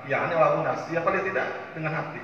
Ya, 0.09 0.25
ini 0.25 0.41
walaupun 0.41 0.65
nasi, 0.65 0.97
ya 0.97 1.05
paling 1.05 1.21
tidak 1.21 1.53
dengan 1.77 2.01
hati. 2.01 2.17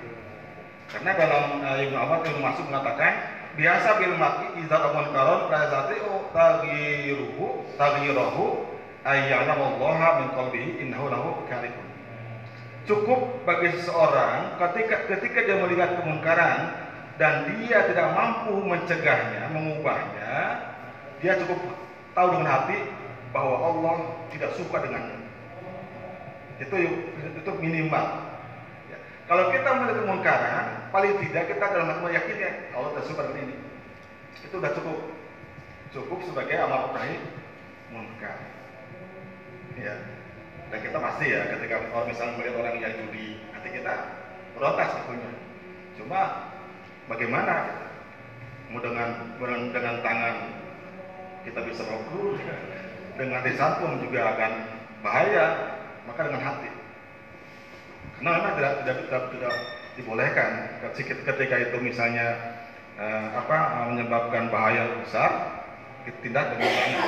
Karena 0.88 1.12
dalam 1.20 1.60
uh, 1.60 1.84
Ibnu 1.84 2.00
Ibnu 2.00 2.40
Mas'ud 2.40 2.64
mengatakan 2.72 3.37
biasa 3.58 3.98
bil 3.98 4.14
mati 4.14 4.46
izat 4.62 4.78
amun 4.86 5.10
karon 5.10 5.50
razati 5.50 5.98
o 6.06 6.30
tagiruhu 6.30 7.66
tagirahu 7.74 8.62
ayyana 9.02 9.58
Allah 9.58 10.22
min 10.22 10.28
qalbihi 10.30 10.70
innahu 10.86 11.10
lahu 11.10 11.42
karihun. 11.50 11.86
Cukup 12.86 13.42
bagi 13.42 13.74
seseorang 13.74 14.56
ketika 14.62 15.10
ketika 15.10 15.38
dia 15.42 15.58
melihat 15.58 15.98
kemungkaran 15.98 16.70
dan 17.18 17.50
dia 17.50 17.82
tidak 17.90 18.14
mampu 18.14 18.62
mencegahnya, 18.62 19.50
mengubahnya, 19.50 20.32
dia 21.18 21.34
cukup 21.42 21.58
tahu 22.14 22.38
dengan 22.38 22.48
hati 22.48 22.78
bahwa 23.34 23.56
Allah 23.58 23.96
tidak 24.30 24.54
suka 24.54 24.86
dengannya. 24.86 25.18
Itu 26.62 26.76
itu 27.42 27.50
minimal. 27.58 28.27
Kalau 29.28 29.52
kita 29.52 29.68
melihat 29.76 30.00
kemungkaran, 30.08 30.64
paling 30.88 31.20
tidak 31.20 31.52
kita 31.52 31.64
dalam 31.68 31.92
hati 31.92 32.00
meyakini 32.00 32.72
Allah 32.72 32.96
tidak 32.96 33.06
suka 33.12 33.22
dengan 33.28 33.44
ini. 33.44 33.56
Itu 34.40 34.56
sudah 34.56 34.72
cukup. 34.72 34.98
Cukup 35.92 36.18
sebagai 36.24 36.56
amal 36.56 36.96
nahi 36.96 37.20
munkar. 37.92 38.40
Ya. 39.76 39.94
Dan 40.72 40.78
kita 40.80 40.96
pasti 40.96 41.32
ya 41.32 41.44
ketika 41.44 41.76
orang 41.92 42.08
misalnya 42.08 42.40
melihat 42.40 42.56
orang 42.56 42.76
yang 42.80 42.92
judi, 43.04 43.40
hati 43.52 43.68
kita 43.68 43.94
protes 44.56 44.96
tentunya. 44.96 45.30
Cuma 46.00 46.20
bagaimana? 47.12 47.84
Mau 48.68 48.84
dengan, 48.84 49.32
dengan 49.72 49.96
tangan 50.04 50.36
kita 51.40 51.64
bisa 51.64 51.80
melakukan, 51.88 52.36
dengan 53.16 53.40
lisan 53.40 53.72
pun 53.80 53.96
juga 53.96 54.36
akan 54.36 54.52
bahaya, 55.00 55.46
maka 56.04 56.28
dengan 56.28 56.44
hati 56.44 56.77
karena 58.18 58.34
memang 58.34 58.54
tidak 58.58 58.72
tidak 58.82 58.96
tidak, 59.06 59.22
tidak 59.30 59.54
dibolehkan 59.94 60.50
ketika 61.06 61.56
itu 61.70 61.76
misalnya 61.78 62.26
eh, 62.98 63.26
apa 63.38 63.86
menyebabkan 63.94 64.50
bahaya 64.50 64.90
besar 64.98 65.62
tindak 66.18 66.50
dengan 66.58 66.66
tangan. 66.66 67.06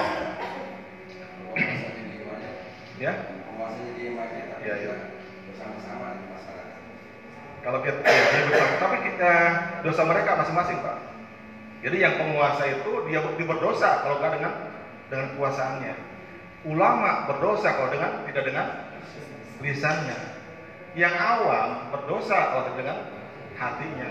ya? 3.03 3.13
Ya, 4.61 4.75
ya. 4.77 4.95
bersama-sama 5.51 6.21
di 6.21 6.25
masyarakat. 6.31 6.79
Kalau 7.65 7.81
kita 7.83 8.01
ya, 8.07 8.23
dia 8.29 8.43
bersama, 8.47 8.75
tapi 8.79 8.97
kita 9.09 9.33
dosa 9.83 10.03
mereka 10.07 10.31
masing-masing 10.39 10.79
pak. 10.79 10.99
Jadi 11.81 11.97
yang 11.97 12.15
penguasa 12.21 12.65
itu 12.71 12.91
dia, 13.09 13.19
dia 13.25 13.47
berdosa 13.49 14.05
kalau 14.05 14.21
nggak 14.23 14.33
dengan 14.39 14.53
dengan 15.11 15.29
kuasaannya. 15.35 15.95
Ulama 16.71 17.25
berdosa 17.25 17.73
kalau 17.73 17.89
dengan 17.89 18.21
tidak 18.29 18.45
dengan 18.47 18.67
lisannya 19.65 20.40
yang 20.99 21.15
awam 21.15 21.95
berdosa 21.95 22.39
kalau 22.51 22.75
dengan 22.75 22.99
hatinya. 23.55 24.11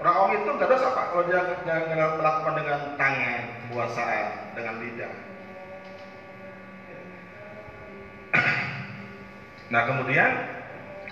Orang 0.00 0.14
awam 0.16 0.32
itu 0.32 0.48
nggak 0.48 0.70
dosa 0.70 0.96
pak 0.96 1.06
kalau 1.12 1.24
dia, 1.28 1.40
dia 1.60 2.06
melakukan 2.16 2.54
dengan 2.56 2.80
tangan, 2.96 3.42
puasaan, 3.68 4.26
dengan 4.56 4.74
lidah. 4.80 5.12
Nah 9.70 9.86
kemudian 9.86 10.30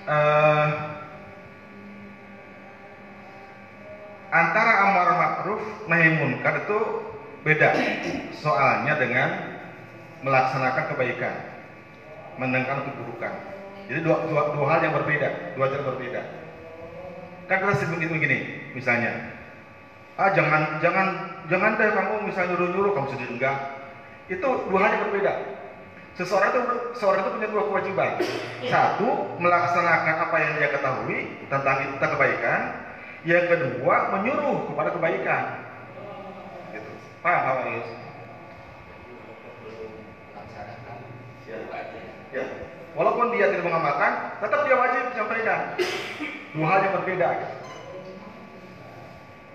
uh, 0.02 0.68
antara 4.34 4.72
amar 4.82 5.08
ma'ruf 5.14 5.62
nahi 5.86 6.10
munkar 6.18 6.66
itu 6.66 6.78
beda 7.46 7.70
soalnya 8.34 8.98
dengan 8.98 9.28
melaksanakan 10.26 10.84
kebaikan, 10.90 11.34
menengkan 12.34 12.82
keburukan. 12.82 13.57
Jadi 13.88 14.04
dua, 14.04 14.20
dua, 14.28 14.42
dua 14.52 14.66
hal 14.68 14.80
yang 14.84 14.94
berbeda, 15.00 15.56
dua 15.56 15.66
cara 15.72 15.82
berbeda. 15.88 16.20
Kan 17.48 17.56
kita 17.64 17.72
sering 17.80 17.96
begini, 17.96 18.12
begini 18.20 18.38
misalnya, 18.76 19.32
ah 20.20 20.28
jangan 20.36 20.76
jangan 20.84 21.06
jangan 21.48 21.80
deh 21.80 21.88
kamu 21.96 22.28
misalnya 22.28 22.52
nyuruh 22.52 22.68
nyuruh 22.68 22.92
kamu 22.92 23.08
sendiri 23.16 23.32
enggak. 23.40 23.56
Itu 24.28 24.48
dua 24.68 24.78
hal 24.84 24.90
yang 24.92 25.04
berbeda. 25.08 25.32
Seseorang 26.20 26.52
itu 26.52 26.60
seorang 27.00 27.24
itu 27.24 27.30
punya 27.32 27.48
dua 27.48 27.62
kewajiban. 27.64 28.12
Satu 28.68 29.08
melaksanakan 29.40 30.16
apa 30.28 30.36
yang 30.36 30.52
dia 30.60 30.68
ketahui 30.68 31.18
tentang 31.48 31.76
tentang 31.96 32.10
kebaikan. 32.12 32.60
Yang 33.24 33.44
kedua 33.56 33.96
menyuruh 34.20 34.68
kepada 34.68 34.92
kebaikan. 34.92 35.42
Gitu. 36.76 36.92
Paham 37.24 37.56
Pak 37.56 37.66
Yus? 37.72 37.88
aja 41.48 42.00
Ya. 42.28 42.67
Walaupun 42.98 43.30
dia 43.30 43.46
tidak 43.54 43.62
mengamalkan, 43.62 44.42
tetap 44.42 44.66
dia 44.66 44.74
wajib 44.74 45.02
menyampaikan. 45.14 45.60
Dua 46.50 46.66
hal 46.66 46.78
yang 46.82 46.94
berbeda. 46.98 47.28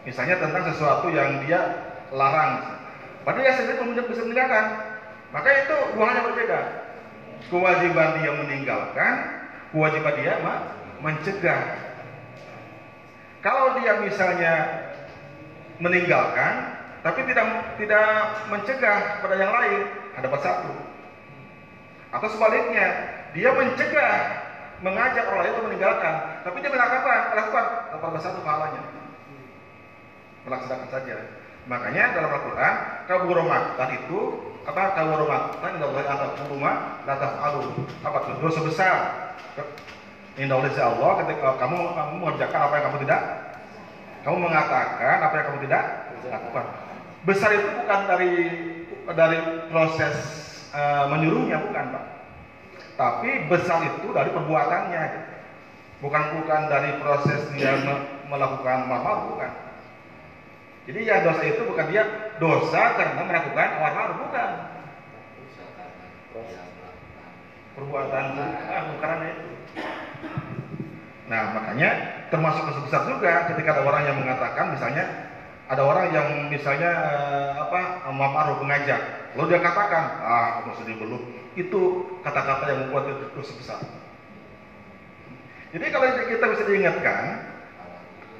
Misalnya 0.07 0.35
tentang 0.39 0.63
sesuatu 0.71 1.11
yang 1.11 1.43
dia 1.43 1.59
larang. 2.15 2.79
Padahal 3.27 3.43
dia 3.43 3.59
sendiri 3.59 3.83
pun 3.83 3.91
bisa 3.99 4.23
meninggalkan. 4.23 4.65
Maka 5.35 5.49
itu 5.59 5.75
dua 5.91 6.03
hal 6.07 6.15
yang 6.23 6.27
berbeda. 6.31 6.59
Kewajiban 7.51 8.09
dia 8.23 8.31
meninggalkan, 8.31 9.13
kewajiban 9.75 10.15
dia 10.15 10.33
mencegah. 11.03 11.61
Kalau 13.43 13.75
dia 13.83 13.99
misalnya 13.99 14.53
meninggalkan, 15.83 16.79
tapi 17.03 17.27
tidak 17.27 17.75
tidak 17.75 18.07
mencegah 18.47 19.19
pada 19.19 19.35
yang 19.35 19.51
lain, 19.51 19.91
ada 20.15 20.31
satu. 20.39 20.71
Atau 22.15 22.27
sebaliknya, 22.31 23.19
dia 23.33 23.49
mencegah, 23.49 24.15
mengajak 24.85 25.25
orang 25.25 25.41
lain 25.41 25.53
untuk 25.57 25.65
meninggalkan, 25.73 26.13
tapi 26.45 26.57
dia 26.61 26.69
melakukan, 26.69 27.19
melakukan, 27.33 27.65
dapat 27.89 28.21
satu 28.21 28.39
pahalanya. 28.45 28.81
Melaksanakan 30.45 30.89
saja. 30.93 31.15
Makanya 31.65 32.03
dalam 32.13 32.29
Al-Quran, 32.29 32.73
kaburomaktan 33.07 33.89
itu 33.95 34.19
apa 34.63 34.95
kaburomaktan 34.95 35.75
tidak 35.75 35.89
boleh 35.91 36.05
antar 36.07 36.29
kuruma 36.39 36.71
lataf 37.03 37.33
alu 37.39 37.61
apa 38.03 38.17
itu 38.27 38.31
dosa 38.43 38.59
besar. 38.63 38.97
Indah 40.35 40.59
oleh 40.59 40.71
Allah 40.75 41.11
ketika 41.23 41.55
kamu 41.61 41.77
kamu 41.93 42.13
mengerjakan 42.19 42.59
apa 42.67 42.73
yang 42.79 42.85
kamu 42.89 42.97
tidak 43.05 43.21
kamu 44.23 44.37
mengatakan 44.39 45.17
apa 45.19 45.33
yang 45.35 45.45
kamu 45.51 45.59
tidak 45.67 45.83
lakukan. 46.31 46.65
Besar 47.23 47.49
itu 47.55 47.67
bukan 47.79 47.99
dari 48.07 48.33
dari 49.15 49.39
proses 49.71 50.15
eh, 50.75 51.05
menyuruhnya 51.11 51.59
bukan, 51.59 51.85
Pak. 51.91 52.03
Tapi 52.93 53.29
besar 53.49 53.79
itu 53.89 54.13
dari 54.13 54.29
perbuatannya. 54.29 55.03
Bukan 56.03 56.23
bukan 56.39 56.61
dari 56.67 56.99
proses 56.99 57.47
dia 57.55 57.79
me- 57.79 58.27
melakukan 58.27 58.91
amal 58.91 59.33
bukan. 59.33 59.51
Jadi 60.83 60.99
ya 61.07 61.23
dosa 61.23 61.43
itu 61.47 61.63
bukan 61.63 61.85
dia 61.87 62.03
dosa 62.43 62.81
karena 62.99 63.21
melakukan 63.23 63.67
amal 63.79 64.09
bukan. 64.19 64.49
Perbuatan 67.73 68.25
bukan 68.93 69.17
itu. 69.31 69.49
Nah, 71.23 71.55
makanya 71.55 71.89
termasuk 72.29 72.67
besar 72.83 73.07
juga 73.07 73.47
ketika 73.49 73.79
ada 73.79 73.83
orang 73.87 74.03
yang 74.05 74.17
mengatakan 74.19 74.75
misalnya 74.75 75.05
ada 75.71 75.81
orang 75.87 76.11
yang 76.11 76.27
misalnya 76.51 76.91
eh, 76.91 77.51
apa 77.63 78.11
ma'ruf 78.11 78.59
mengajak, 78.59 79.31
lalu 79.33 79.55
dia 79.55 79.63
katakan, 79.63 80.03
ah 80.19 80.47
kamu 80.61 80.71
sedih 80.83 80.95
belum, 80.99 81.23
itu 81.53 81.81
kata-kata 82.25 82.63
yang 82.73 82.79
membuat 82.87 83.13
itu 83.13 83.25
dosa 83.37 83.53
besar. 83.57 83.79
Jadi 85.73 85.85
kalau 85.89 86.05
kita 86.29 86.45
bisa 86.53 86.63
diingatkan, 86.69 87.23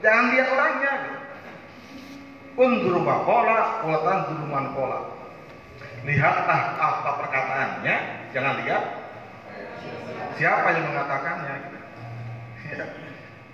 jangan 0.06 0.26
lihat 0.34 0.47
orangnya. 0.54 0.93
Undur 2.54 3.02
makola, 3.02 3.82
kolatan 3.82 4.17
duruman 4.30 4.65
kola. 4.78 4.99
Lihatlah 6.06 6.62
apa 6.78 7.12
perkataannya, 7.26 7.95
jangan 8.30 8.62
lihat 8.62 8.84
siapa 10.38 10.67
yang 10.78 10.86
mengatakannya. 10.93 11.56
Ya. 12.69 12.86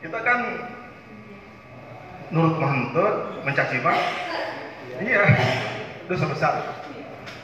Kita 0.03 0.19
kan 0.19 0.39
nurut 2.35 2.55
mahentut, 2.59 3.15
mencaci 3.47 3.79
mak, 3.79 3.99
iya, 4.99 5.23
dosa 6.11 6.25
besar. 6.27 6.53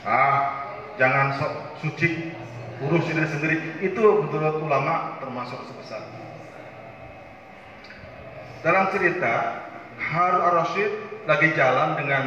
Ah, 0.04 0.65
jangan 0.96 1.36
sok 1.36 1.52
suci, 1.84 2.32
urus 2.84 3.04
diri 3.08 3.28
sendiri. 3.28 3.56
Itu 3.84 4.26
menurut 4.26 4.60
ulama 4.60 5.20
termasuk 5.20 5.60
dosa 5.64 5.74
besar. 5.80 6.02
Dalam 8.64 8.90
cerita, 8.90 9.62
Harun 10.00 10.42
ar-Rasyid 10.42 10.92
lagi 11.28 11.48
jalan 11.54 11.94
dengan 12.00 12.24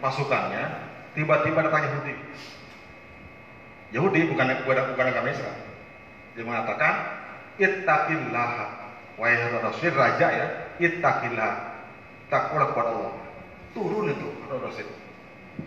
pasukannya, 0.00 0.64
tiba-tiba 1.12 1.68
datang 1.68 1.84
Yahudi. 1.84 2.14
Yahudi 3.92 4.20
bukan 4.32 4.46
bukan 4.64 4.84
bukan 4.96 5.06
agama 5.12 5.28
Islam. 5.28 5.56
Dia 6.32 6.44
mengatakan, 6.48 6.94
"Ittaqillah." 7.60 8.52
Wahai 9.20 9.36
Harun 9.36 9.60
ar-Rasyid, 9.60 9.92
raja 9.92 10.26
ya, 10.32 10.46
ittaqillah. 10.80 11.52
Takwalah 12.32 12.72
kepada 12.72 12.90
Allah. 12.96 13.14
Turun 13.76 14.08
itu 14.08 14.28
Harun 14.48 14.64
ar-Rasyid. 14.64 15.01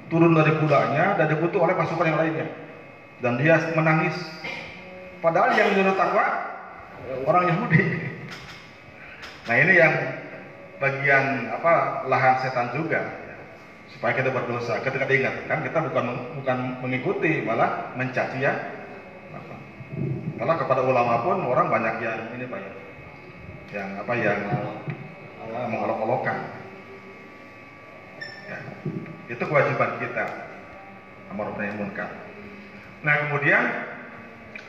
Turun 0.10 0.38
dari 0.38 0.54
kudanya 0.62 1.18
dan 1.18 1.26
dibutuh 1.30 1.66
oleh 1.66 1.74
pasukan 1.74 2.06
yang 2.06 2.20
lainnya. 2.20 2.48
Dan 3.20 3.42
dia 3.42 3.58
menangis. 3.74 4.16
Padahal 5.24 5.58
yang 5.58 5.74
menyuruh 5.74 5.98
takwa 5.98 6.26
orang 7.26 7.44
Yahudi. 7.50 7.82
Nah 9.46 9.56
ini 9.62 9.74
yang 9.78 9.94
bagian 10.82 11.54
apa 11.54 12.06
lahan 12.10 12.34
setan 12.42 12.74
juga 12.76 13.02
ya. 13.02 13.36
supaya 13.96 14.14
kita 14.18 14.30
berdosa. 14.34 14.82
Ketika 14.82 15.06
diingatkan 15.06 15.66
kita 15.66 15.78
bukan 15.90 16.06
bukan 16.42 16.58
mengikuti 16.82 17.42
malah 17.46 17.94
mencaci 17.98 18.42
ya. 18.42 18.54
Karena 20.36 20.54
kepada 20.60 20.84
ulama 20.84 21.24
pun 21.24 21.40
orang 21.48 21.72
banyak 21.72 21.96
yang 22.04 22.20
ini 22.36 22.46
pak 22.52 22.60
ya, 22.60 22.72
yang 23.80 23.90
apa 24.04 24.14
yang 24.20 24.40
mengolok-olokkan. 25.72 26.65
Ya. 28.46 28.60
Itu 29.30 29.44
kewajiban 29.46 29.98
kita 29.98 30.26
amar 31.34 31.54
munkar. 31.58 32.10
Nah 33.02 33.14
kemudian 33.26 33.64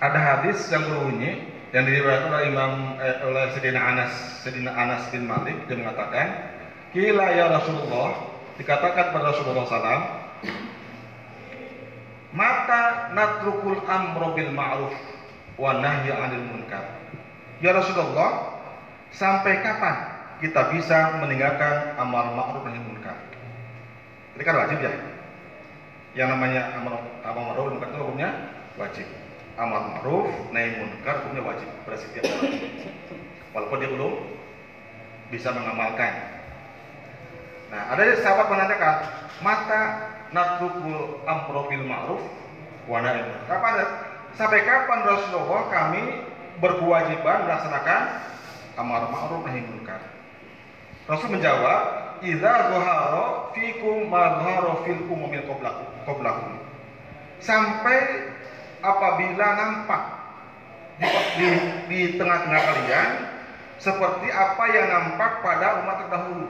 ada 0.01 0.19
hadis 0.21 0.61
yang 0.69 0.85
berbunyi 0.89 1.57
yang 1.75 1.85
diriwayatkan 1.85 2.31
oleh 2.31 2.47
Imam 2.53 2.73
eh, 3.01 3.17
oleh 3.27 3.45
Sayyidina 3.53 3.81
Anas 3.81 4.13
Sayyidina 4.45 4.73
Anas 4.73 5.03
bin 5.13 5.29
Malik 5.29 5.57
dia 5.67 5.77
mengatakan 5.77 6.27
kila 6.95 7.27
ya 7.37 7.53
Rasulullah 7.53 8.17
dikatakan 8.57 9.13
pada 9.13 9.25
Rasulullah 9.35 9.65
SAW 9.69 10.03
mata 12.33 13.13
natrukul 13.13 13.81
amro 13.89 14.33
bil 14.37 14.53
ma'ruf 14.53 14.95
wa 15.61 15.81
nahyi 15.81 16.13
'anil 16.13 16.45
munkar 16.55 16.85
ya 17.61 17.77
Rasulullah 17.77 18.61
sampai 19.13 19.61
kapan 19.61 19.97
kita 20.41 20.73
bisa 20.73 21.21
meninggalkan 21.21 21.97
amar 21.99 22.33
ma'ruf 22.37 22.63
nahi 22.65 22.81
munkar 22.81 23.17
ini 24.37 24.43
kan 24.45 24.57
wajib 24.61 24.79
ya. 24.85 24.93
Yang 26.17 26.29
namanya 26.37 26.63
amar 26.77 26.95
amar 27.25 27.43
ma'ruf 27.53 27.73
munkar 27.73 27.89
itu 27.89 27.99
hukumnya 28.01 28.31
wajib. 28.77 29.07
Amar 29.57 29.81
ma'ruf 29.97 30.29
nahi 30.53 30.77
munkar 30.77 31.25
hukumnya 31.25 31.43
wajib. 31.45 31.69
Pada 31.89 31.97
setiap 31.97 32.29
orang 32.29 32.53
walaupun 33.57 33.81
dia 33.81 33.91
belum 33.97 34.13
bisa 35.33 35.49
mengamalkan. 35.57 36.13
Nah 37.73 37.83
ada 37.97 38.03
sahabat 38.21 38.47
menanyakan 38.53 38.95
mata 39.41 39.83
natrukul 40.31 41.25
amro 41.25 41.65
bil 41.73 41.85
ma'ruf 41.89 42.23
wa 42.87 43.03
kapan 43.49 43.75
sampai 44.37 44.63
kapan 44.63 45.01
Rasulullah 45.03 45.63
kami 45.73 46.03
berkewajiban 46.61 47.49
melaksanakan 47.49 48.01
amar 48.77 49.09
ma'ruf 49.09 49.41
nahi 49.49 49.65
munkar? 49.65 50.01
Rasul 51.09 51.33
menjawab 51.33 52.06
idza 52.27 52.55
zahara 52.75 53.55
fikum 53.55 54.11
ma 54.11 54.43
fil 54.83 55.01
umumil 55.07 55.47
qablakum 56.07 56.59
sampai 57.39 58.33
apabila 58.83 59.47
nampak 59.55 60.03
di, 60.97 61.07
di, 61.37 61.47
di 61.87 62.01
tengah-tengah 62.17 62.63
kalian 62.63 63.11
seperti 63.77 64.29
apa 64.33 64.65
yang 64.73 64.87
nampak 64.89 65.45
pada 65.45 65.85
umat 65.85 65.97
terdahulu 66.05 66.49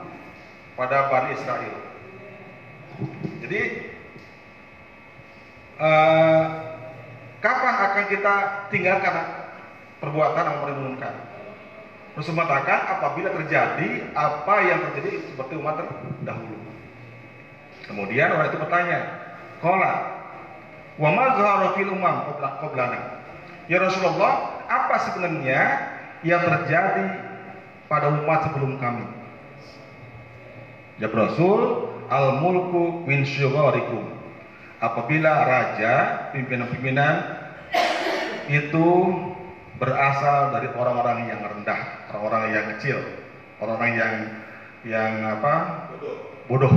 pada 0.79 1.11
Bani 1.11 1.29
Israel. 1.35 1.75
Jadi 3.43 3.61
eh, 5.77 6.43
kapan 7.43 7.75
akan 7.91 8.05
kita 8.07 8.35
tinggalkan 8.71 9.15
perbuatan 9.99 10.45
yang 10.47 10.79
munkar? 10.79 11.26
Mengatakan 12.17 12.97
apabila 12.97 13.29
terjadi 13.29 14.09
apa 14.17 14.55
yang 14.65 14.81
terjadi 14.89 15.21
seperti 15.29 15.53
umat 15.61 15.77
terdahulu. 15.77 16.57
Kemudian 17.85 18.33
orang 18.33 18.49
itu 18.49 18.57
bertanya, 18.57 18.99
"Qala, 19.61 19.93
wa 20.97 21.09
ma 21.13 21.25
fil 21.77 21.93
umam 21.93 22.25
qabla 22.25 22.57
qablana?" 22.57 22.99
Ya 23.69 23.77
Rasulullah, 23.85 24.65
apa 24.65 24.95
sebenarnya 25.05 25.61
yang 26.25 26.41
terjadi 26.41 27.21
pada 27.85 28.09
umat 28.09 28.49
sebelum 28.49 28.81
kami? 28.81 29.05
Ya 30.97 31.05
Rasul, 31.13 31.93
al 32.09 32.41
mulku 32.41 33.05
min 33.05 33.29
syugharikum. 33.29 34.09
Apabila 34.81 35.45
raja, 35.45 35.93
pimpinan-pimpinan 36.33 37.13
itu 38.49 38.87
berasal 39.77 40.53
dari 40.53 40.67
orang-orang 40.73 41.29
yang 41.29 41.41
rendah, 41.45 41.81
orang-orang 42.11 42.43
yang 42.53 42.65
kecil, 42.77 42.97
orang-orang 43.61 43.91
yang 43.93 44.13
yang 44.85 45.13
apa? 45.37 45.53
bodoh. 46.47 46.71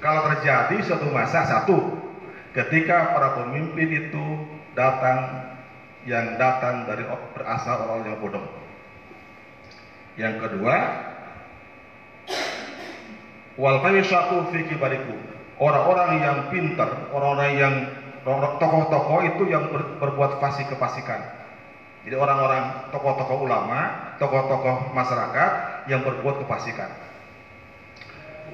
Kalau 0.00 0.28
terjadi 0.32 0.76
suatu 0.84 1.08
masa 1.08 1.44
satu, 1.48 1.76
ketika 2.52 3.16
para 3.16 3.36
pemimpin 3.40 3.88
itu 3.88 4.24
datang 4.76 5.48
yang 6.04 6.36
datang 6.40 6.88
dari 6.88 7.04
berasal 7.36 7.84
orang 7.88 8.08
yang 8.08 8.16
bodoh. 8.20 8.44
Yang 10.16 10.34
kedua, 10.44 10.76
wal 13.56 13.80
fayyasatu 13.84 14.52
fi 14.52 14.68
kibariku. 14.68 15.16
Orang-orang 15.60 16.24
yang 16.24 16.38
pintar, 16.48 17.12
orang-orang 17.12 17.52
yang 17.56 17.74
tokoh-tokoh 18.24 19.20
itu 19.28 19.42
yang 19.52 19.68
ber, 19.68 20.00
berbuat 20.00 20.40
fasih 20.40 20.64
kefasikan. 20.72 21.39
Jadi 22.00 22.16
orang-orang 22.16 22.88
tokoh-tokoh 22.88 23.44
ulama, 23.44 24.12
tokoh-tokoh 24.16 24.96
masyarakat 24.96 25.50
yang 25.92 26.00
berbuat 26.00 26.40
kefasikan. 26.44 26.88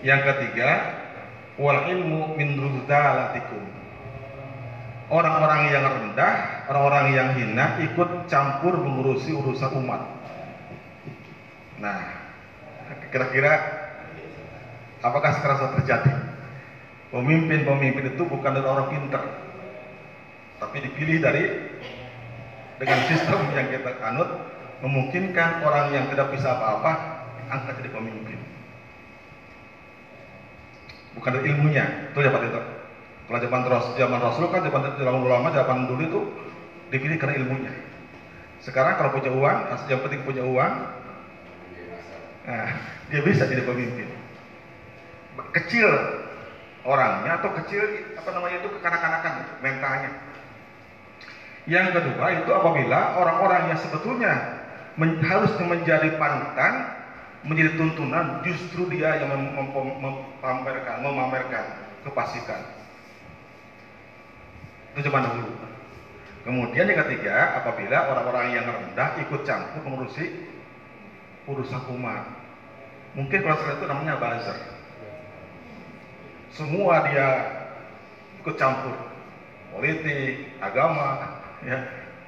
Yang 0.02 0.20
ketiga, 0.34 0.70
wal 1.54 1.86
ilmu 1.86 2.34
min. 2.34 2.58
Orang-orang 5.06 5.70
yang 5.70 5.86
rendah, 5.86 6.66
orang-orang 6.66 7.14
yang 7.14 7.28
hina 7.38 7.78
ikut 7.78 8.26
campur 8.26 8.74
mengurusi 8.74 9.30
urusan 9.30 9.78
umat. 9.78 10.02
Nah, 11.78 12.02
kira-kira 13.14 13.54
apakah 15.06 15.30
sekarang 15.38 15.78
terjadi? 15.78 16.10
Pemimpin-pemimpin 17.14 18.18
itu 18.18 18.22
bukan 18.26 18.50
dari 18.50 18.66
orang 18.66 18.90
pintar, 18.90 19.22
tapi 20.58 20.90
dipilih 20.90 21.22
dari 21.22 21.42
dengan 22.76 22.98
sistem 23.08 23.40
yang 23.56 23.66
kita 23.72 23.96
anut 24.04 24.28
memungkinkan 24.84 25.64
orang 25.64 25.92
yang 25.92 26.04
tidak 26.12 26.28
bisa 26.32 26.52
apa-apa 26.52 26.92
angkat 27.48 27.80
jadi 27.80 27.90
pemimpin. 27.92 28.38
Bukan 31.16 31.30
dari 31.32 31.48
ilmunya, 31.48 32.12
itu 32.12 32.18
ya 32.20 32.28
Pak 32.28 32.42
Tito. 32.44 32.60
Kalau 33.26 33.38
zaman 33.42 33.60
Rasul, 33.66 33.92
zaman 33.96 34.20
Rasul 34.20 34.44
kan 34.52 34.60
zaman 34.62 34.80
zaman 35.00 35.22
ulama 35.24 35.48
zaman 35.50 35.88
dulu 35.88 36.02
itu 36.04 36.20
dipilih 36.92 37.16
karena 37.16 37.40
ilmunya. 37.42 37.72
Sekarang 38.60 39.00
kalau 39.00 39.10
punya 39.16 39.32
uang, 39.32 39.58
yang 39.88 40.00
penting 40.04 40.20
punya 40.22 40.44
uang, 40.44 40.72
nah, 42.46 42.68
dia 43.08 43.20
bisa 43.24 43.48
jadi 43.48 43.64
pemimpin. 43.64 44.12
Kecil 45.56 45.88
orangnya 46.86 47.42
atau 47.42 47.50
kecil 47.64 47.82
apa 48.14 48.30
namanya 48.30 48.56
itu 48.62 48.68
kekanak-kanakan 48.78 49.32
mentalnya. 49.64 50.10
Yang 51.66 51.98
kedua 51.98 52.26
itu 52.30 52.50
apabila 52.54 53.18
orang-orang 53.18 53.74
yang 53.74 53.78
sebetulnya 53.82 54.32
men, 54.94 55.18
harusnya 55.18 55.66
menjadi 55.66 56.14
panutan, 56.14 56.94
menjadi 57.42 57.74
tuntunan, 57.74 58.40
justru 58.46 58.86
dia 58.86 59.18
yang 59.18 59.34
mem, 59.34 59.42
mem, 59.50 59.68
memamerkan, 59.98 61.02
memamerkan 61.02 61.64
kepasikan. 62.06 62.62
Itu 64.94 65.10
dahulu. 65.10 65.52
Kemudian 66.46 66.86
yang 66.86 67.02
ketiga, 67.10 67.58
apabila 67.58 68.14
orang-orang 68.14 68.54
yang 68.54 68.64
rendah 68.70 69.18
ikut 69.26 69.42
campur 69.42 69.82
mengurusi 69.82 70.46
urusan 71.50 71.82
umat. 71.98 72.22
Mungkin 73.18 73.42
kalau 73.42 73.58
itu 73.58 73.84
namanya 73.90 74.22
buzzer. 74.22 74.54
Semua 76.54 77.02
dia 77.10 77.28
ikut 78.38 78.54
campur. 78.54 78.94
Politik, 79.74 80.54
agama, 80.62 81.42
ya. 81.66 81.78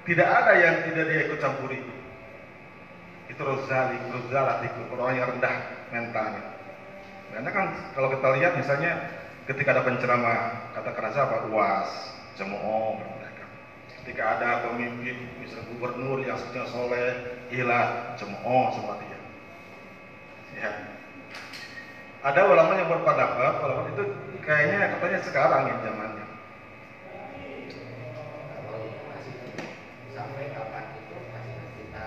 Tidak 0.04 0.24
ada 0.24 0.52
yang 0.56 0.74
tidak 0.88 1.04
dia 1.08 1.20
ikut 1.28 1.38
campuri. 1.38 1.80
Itu 3.28 3.40
rozali, 3.44 4.00
rozalat 4.08 4.64
itu 4.64 4.80
orang 4.96 5.20
yang 5.20 5.26
rendah 5.36 5.54
mentalnya. 5.92 6.42
Karena 7.28 7.50
kan 7.52 7.64
kalau 7.92 8.08
kita 8.16 8.28
lihat 8.40 8.52
misalnya 8.56 8.92
ketika 9.44 9.76
ada 9.76 9.84
penceramah 9.84 10.72
kata 10.72 10.90
saja 11.12 11.28
apa 11.28 11.46
uas, 11.52 11.88
cemooh. 12.40 12.98
Ketika 14.08 14.40
ada 14.40 14.64
pemimpin 14.64 15.28
misalnya 15.36 15.68
gubernur 15.68 16.24
yang 16.24 16.40
sudah 16.40 16.64
soleh, 16.72 17.12
ilah, 17.52 18.16
cemooh 18.16 18.72
semua 18.72 18.96
dia. 19.04 19.18
Ya. 20.56 20.72
Ada 22.24 22.48
ulama 22.48 22.72
yang 22.80 22.88
berpendapat 22.88 23.60
ulama 23.60 23.84
itu 23.92 24.08
kayaknya 24.40 24.96
katanya 24.96 25.20
sekarang 25.28 25.62
ya 25.68 25.76
zamannya. 25.84 26.24
sampai 30.16 30.50
kapan 30.50 30.84
itu 30.98 31.14
masih 31.30 31.54
kita 31.78 32.06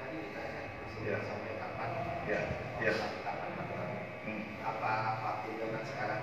tadi 0.00 0.16
ditanya 0.22 0.60
masih 0.80 1.00
Ya. 1.02 1.18
sampai 1.18 1.52
kapan 1.58 1.88
Ya, 2.30 2.40
ya. 2.80 2.92
sampai 2.94 3.20
kapan 3.26 3.88
Hmm. 4.24 4.42
apa 4.64 4.92
waktu 5.20 5.48
zaman 5.60 5.82
sekarang 5.84 6.22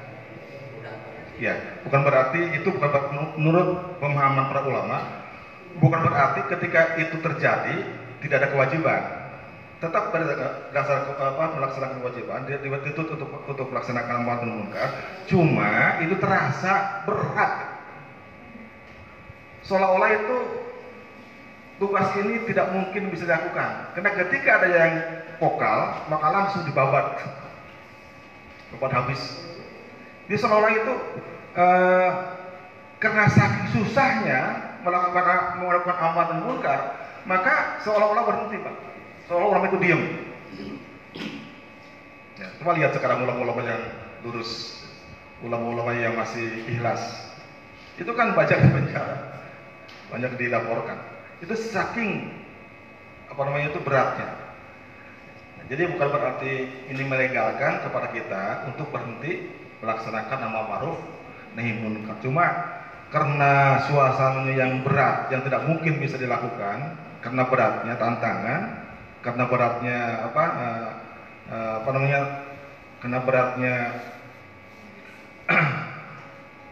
udah 0.82 0.94
berhenti 1.04 1.27
Ya, 1.38 1.54
bukan 1.86 2.02
berarti 2.02 2.58
itu 2.58 2.66
bukan 2.74 2.90
ber- 2.90 3.10
menurut 3.38 3.70
pemahaman 4.02 4.50
para 4.50 4.62
ulama, 4.66 4.98
bukan 5.78 6.02
berarti 6.02 6.42
ketika 6.50 6.98
itu 6.98 7.14
terjadi 7.22 7.86
tidak 8.26 8.36
ada 8.42 8.50
kewajiban. 8.50 9.02
Tetap 9.78 10.10
berdasar 10.10 11.06
apa 11.06 11.46
melaksanakan 11.54 12.02
kewajiban, 12.02 12.42
dia 12.50 12.58
dituntut 12.58 13.06
untuk 13.14 13.30
untuk 13.46 13.66
melaksanakan 13.70 14.26
amar 14.26 14.42
munkar. 14.42 14.90
Cuma 15.30 16.02
itu 16.02 16.18
terasa 16.18 17.06
berat. 17.06 17.70
Seolah-olah 19.62 20.10
itu 20.18 20.36
tugas 21.78 22.10
ini 22.18 22.42
tidak 22.42 22.66
mungkin 22.74 23.10
bisa 23.14 23.24
dilakukan. 23.30 23.94
Karena 23.94 24.10
ketika 24.10 24.58
ada 24.58 24.68
yang 24.70 25.06
vokal, 25.38 25.94
maka 26.10 26.28
langsung 26.34 26.66
dibabat. 26.66 27.06
Babat 28.72 28.92
habis. 28.92 29.40
Dia 30.28 30.38
seolah-olah 30.40 30.74
itu 30.76 30.94
eh, 31.56 32.12
karena 33.00 33.26
saking 33.32 33.68
susahnya 33.78 34.42
melakukan 34.84 35.60
melakukan 35.60 35.98
amar 36.00 36.26
dan 36.32 36.40
munkar, 36.44 36.80
maka 37.24 37.80
seolah-olah 37.84 38.24
berhenti 38.24 38.58
pak. 38.60 38.76
Seolah 39.28 39.46
ulama 39.52 39.66
itu 39.68 39.78
diam. 39.84 40.02
Ya, 42.38 42.48
coba 42.62 42.72
lihat 42.78 42.96
sekarang 42.96 43.28
ulama-ulama 43.28 43.62
yang 43.66 43.84
lurus, 44.24 44.84
ulama-ulama 45.44 45.92
yang 45.98 46.16
masih 46.16 46.64
ikhlas. 46.70 47.02
Itu 47.98 48.14
kan 48.14 48.38
banyak 48.38 48.62
di 48.62 48.70
penjara, 48.72 49.42
banyak 50.14 50.38
dilaporkan. 50.38 51.02
Itu 51.44 51.58
saking 51.58 52.30
apa 53.28 53.42
namanya 53.44 53.74
itu 53.76 53.82
beratnya. 53.84 54.30
Nah, 55.60 55.66
jadi 55.68 55.92
bukan 55.92 56.08
berarti 56.08 56.54
ini 56.94 57.04
melegalkan 57.04 57.84
kepada 57.84 58.08
kita 58.16 58.44
untuk 58.72 58.88
berhenti 58.94 59.50
melaksanakan 59.82 60.40
amar 60.50 60.66
ma'ruf 60.70 61.00
nahi 61.54 61.72
munkar. 61.82 62.18
Cuma 62.22 62.46
karena 63.08 63.82
suasananya 63.88 64.54
yang 64.54 64.72
berat 64.84 65.32
yang 65.32 65.42
tidak 65.48 65.64
mungkin 65.64 65.98
bisa 66.02 66.20
dilakukan 66.20 66.98
karena 67.24 67.44
beratnya 67.48 67.94
tantangan, 67.96 68.62
karena 69.24 69.44
beratnya 69.48 69.98
apa 70.28 70.44
eh, 70.44 70.90
eh, 71.52 71.74
apa 71.84 71.90
namanya? 71.94 72.22
Karena 72.98 73.20
beratnya 73.22 73.76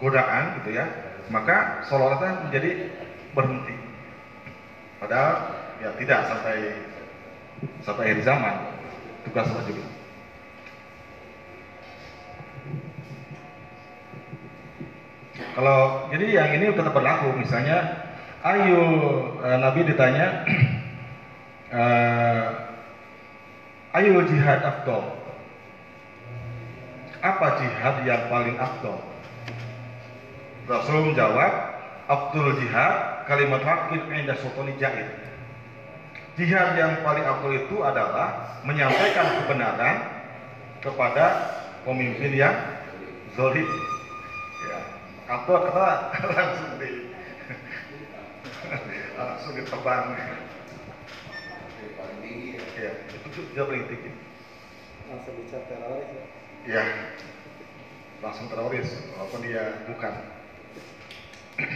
godaan 0.02 0.44
gitu 0.62 0.70
ya. 0.76 0.86
Maka 1.34 1.82
seolah-olah 1.90 2.50
menjadi 2.50 2.94
berhenti. 3.34 3.74
Padahal 5.02 5.34
ya 5.82 5.90
tidak 5.98 6.20
sampai 6.30 6.58
sampai 7.82 8.04
akhir 8.14 8.20
zaman 8.26 8.56
tugas 9.26 9.50
wajib. 9.50 9.95
Kalau 15.56 16.12
jadi 16.12 16.36
yang 16.36 16.50
ini 16.60 16.76
tetap 16.76 16.92
berlaku, 16.92 17.32
misalnya 17.40 18.04
ayo 18.44 18.84
eh, 19.40 19.56
Nabi 19.56 19.88
ditanya, 19.88 20.44
ayo 23.96 24.20
jihad 24.28 24.60
afdol. 24.68 25.16
Apa 27.24 27.64
jihad 27.64 28.04
yang 28.04 28.28
paling 28.28 28.60
afdol? 28.60 29.00
Rasul 30.68 31.08
menjawab, 31.08 31.52
Abdul 32.12 32.60
jihad 32.60 33.24
kalimat 33.24 33.64
hakim 33.64 34.12
indah 34.12 34.36
sultani 34.44 34.76
jahid. 34.76 35.08
Jihad 36.36 36.76
yang 36.76 37.00
paling 37.00 37.24
afdol 37.24 37.56
itu 37.56 37.80
adalah 37.80 38.60
menyampaikan 38.68 39.40
kebenaran 39.40 40.04
kepada 40.84 41.26
pemimpin 41.88 42.36
yang 42.36 42.56
zolim 43.40 43.95
kapok 45.26 45.60
kena 45.70 46.14
langsung 46.38 46.78
di 46.78 47.10
langsung 49.18 49.54
ditebang 49.58 50.14
paling 51.98 52.20
tinggi 52.22 52.62
ya. 52.62 52.66
ya 52.78 52.92
itu 53.26 53.42
dia 53.54 53.64
paling 53.66 53.86
tinggi 53.90 54.12
langsung 55.10 55.34
dicap 55.42 55.66
teroris 55.66 56.10
ya. 56.14 56.24
ya 56.70 56.84
langsung 58.22 58.46
teroris 58.50 58.90
walaupun 59.18 59.42
dia 59.42 59.82
bukan 59.90 60.14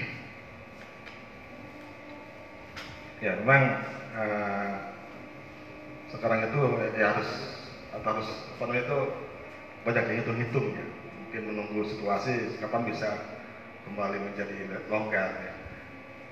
ya 3.25 3.31
memang 3.41 3.81
eh, 4.13 4.73
sekarang 6.13 6.53
itu 6.53 6.61
ya 6.97 7.17
harus 7.17 7.29
atau 7.89 8.09
harus 8.13 8.29
apa 8.57 8.63
itu 8.77 8.99
banyak 9.85 10.05
dihitung-hitung 10.05 10.67
ya 10.77 10.85
mungkin 11.29 11.41
menunggu 11.53 11.85
situasi 11.85 12.57
kapan 12.57 12.89
bisa 12.89 13.38
kembali 13.89 14.17
menjadi 14.21 14.85
longgar 14.85 15.33
ya. 15.33 15.53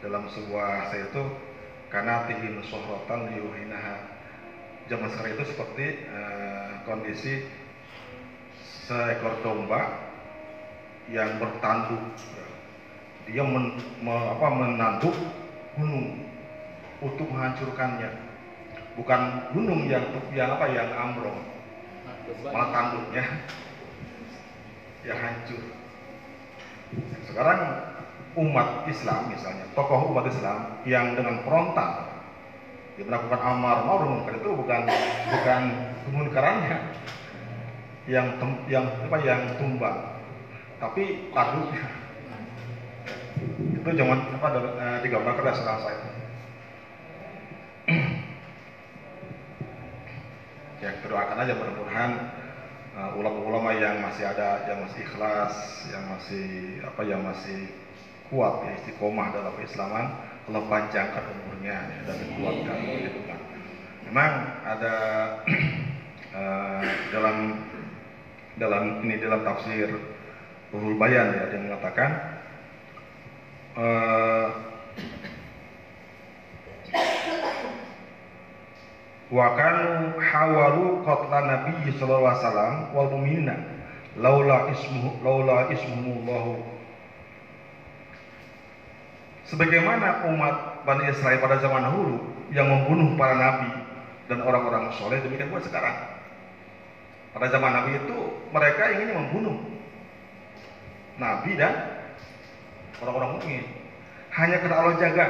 dalam 0.06 0.30
sebuah 0.30 0.94
saya 0.94 1.10
itu 1.10 1.24
karena 1.90 2.30
tinggi 2.30 2.54
nusohrotan 2.54 3.34
liuhinaha 3.34 3.98
zaman 4.86 5.10
sekarang 5.10 5.34
itu 5.34 5.46
seperti 5.50 5.86
eh, 6.06 6.70
kondisi 6.86 7.34
seekor 8.86 9.42
domba 9.42 9.90
yang 11.10 11.42
bertanduk. 11.42 12.00
Dia 13.28 13.44
men, 13.44 13.76
me- 14.00 14.28
apa, 14.32 14.48
menanduk 14.48 15.16
gunung 15.76 16.24
untuk 17.04 17.28
menghancurkannya. 17.28 18.08
Bukan 18.96 19.22
gunung 19.52 19.90
yang 19.90 20.08
yang 20.32 20.56
apa 20.56 20.66
yang 20.72 20.88
ambrol 20.94 21.36
malah 22.48 22.70
tanduknya. 22.72 23.26
Ya 25.04 25.16
hancur 25.16 25.77
sekarang 27.28 27.60
umat 28.38 28.86
Islam 28.88 29.34
misalnya 29.34 29.66
tokoh 29.74 30.14
umat 30.14 30.30
Islam 30.30 30.82
yang 30.86 31.18
dengan 31.18 31.42
frontal 31.44 32.08
dia 32.98 33.06
melakukan 33.06 33.38
amar 33.38 33.86
ma'ruf 33.86 34.10
munkar 34.10 34.34
itu 34.42 34.50
bukan 34.58 34.90
bukan 35.30 35.62
kemunkarannya. 36.10 36.78
Yang 38.10 38.28
tem, 38.40 38.52
yang 38.72 38.88
apa 38.88 39.18
yang 39.22 39.42
tumbang 39.60 40.18
tapi 40.80 41.30
tanduknya 41.36 41.92
itu 43.78 43.90
jangan 43.94 44.20
apa 44.40 44.48
eh, 44.58 44.98
digambarkan 45.06 45.44
oleh 45.46 45.56
seorang 45.56 45.80
saya. 45.86 46.00
Ya 50.78 50.94
doakan 51.02 51.42
aja 51.42 51.58
mudah-mudahan 51.58 52.37
uh, 52.98 53.12
ulama-ulama 53.14 53.78
yang 53.78 54.02
masih 54.02 54.26
ada 54.26 54.66
yang 54.66 54.82
masih 54.82 55.00
ikhlas 55.06 55.54
yang 55.94 56.04
masih 56.10 56.48
apa 56.82 57.02
yang 57.06 57.22
masih 57.22 57.70
kuat 58.34 58.66
ya 58.66 58.72
istiqomah 58.84 59.32
dalam 59.32 59.54
keislaman 59.56 60.06
Allah 60.48 60.64
panjangkan 60.72 61.24
umurnya 61.28 61.76
ya, 61.76 62.00
dan 62.08 62.16
dikuatkan 62.24 62.78
gitu 63.04 63.20
kan. 63.28 63.40
Memang 64.08 64.32
ada 64.64 64.96
uh, 66.32 66.84
dalam 67.14 67.38
dalam 68.58 68.84
ini 69.06 69.16
dalam 69.22 69.44
tafsir 69.46 69.92
Ruhul 70.74 70.98
Bayan 70.98 71.36
ya 71.36 71.44
dia 71.52 71.60
mengatakan 71.62 72.12
uh, 73.78 74.67
wa 79.28 79.56
kanu 79.60 80.16
hawalu 80.20 81.04
qatla 81.04 81.40
nabi 81.44 81.92
sallallahu 82.00 82.32
alaihi 82.32 82.42
wasallam 82.44 82.76
wal 82.96 83.10
mu'minina 83.12 83.56
laula 84.16 84.72
ismuhu 84.72 85.20
laula 85.20 85.68
ismuhullahu 85.72 86.64
sebagaimana 89.48 90.28
umat 90.32 90.56
Bani 90.88 91.04
Israel 91.12 91.44
pada 91.44 91.60
zaman 91.60 91.84
dahulu 91.84 92.16
yang 92.56 92.72
membunuh 92.72 93.20
para 93.20 93.36
nabi 93.36 93.72
dan 94.28 94.44
orang-orang 94.44 94.92
soleh 94.96 95.20
demikian 95.24 95.52
pula 95.52 95.64
sekarang. 95.64 95.96
Pada 97.36 97.48
zaman 97.52 97.72
nabi 97.76 98.00
itu 98.00 98.18
mereka 98.52 98.92
ingin 98.96 99.16
membunuh 99.16 99.56
nabi 101.20 101.56
dan 101.60 101.74
orang-orang 103.04 103.40
mukmin. 103.40 103.64
Hanya 104.32 104.64
karena 104.64 104.76
Allah 104.80 104.96
jaga 104.96 105.26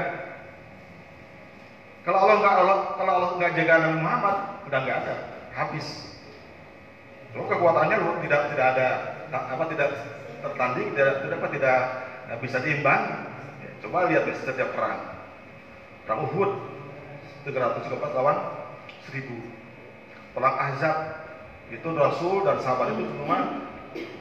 kalau 2.07 2.23
Allah 2.23 2.35
nggak 2.39 2.53
Allah 2.55 2.79
kalau 2.95 3.11
Allah 3.19 3.29
nggak 3.35 3.51
jaga 3.59 3.73
Nabi 3.83 3.97
Muhammad 3.99 4.35
udah 4.71 4.79
nggak 4.79 4.97
ada 5.03 5.15
habis. 5.51 5.87
Lalu 7.35 7.43
kekuatannya 7.51 7.97
lu 7.99 8.11
tidak 8.23 8.41
tidak 8.55 8.67
ada 8.79 8.87
apa 9.27 9.63
tidak 9.67 9.89
tertanding 10.39 10.87
tidak 10.95 11.13
tidak 11.19 11.35
apa 11.35 11.47
tidak 11.51 11.77
bisa 12.39 12.57
diimbang 12.63 13.03
Ya, 13.57 13.69
coba 13.81 14.05
lihat 14.07 14.23
nih 14.29 14.37
setiap 14.37 14.69
perang. 14.77 15.01
Perang 16.05 16.29
Uhud 16.29 16.51
314 17.43 18.15
lawan 18.15 18.37
1000 19.09 19.27
perang 20.31 20.55
Ahzab 20.55 20.95
itu 21.73 21.87
Rasul 21.91 22.45
dan 22.47 22.61
sahabat 22.61 22.95
itu 22.95 23.03
cuma 23.17 23.67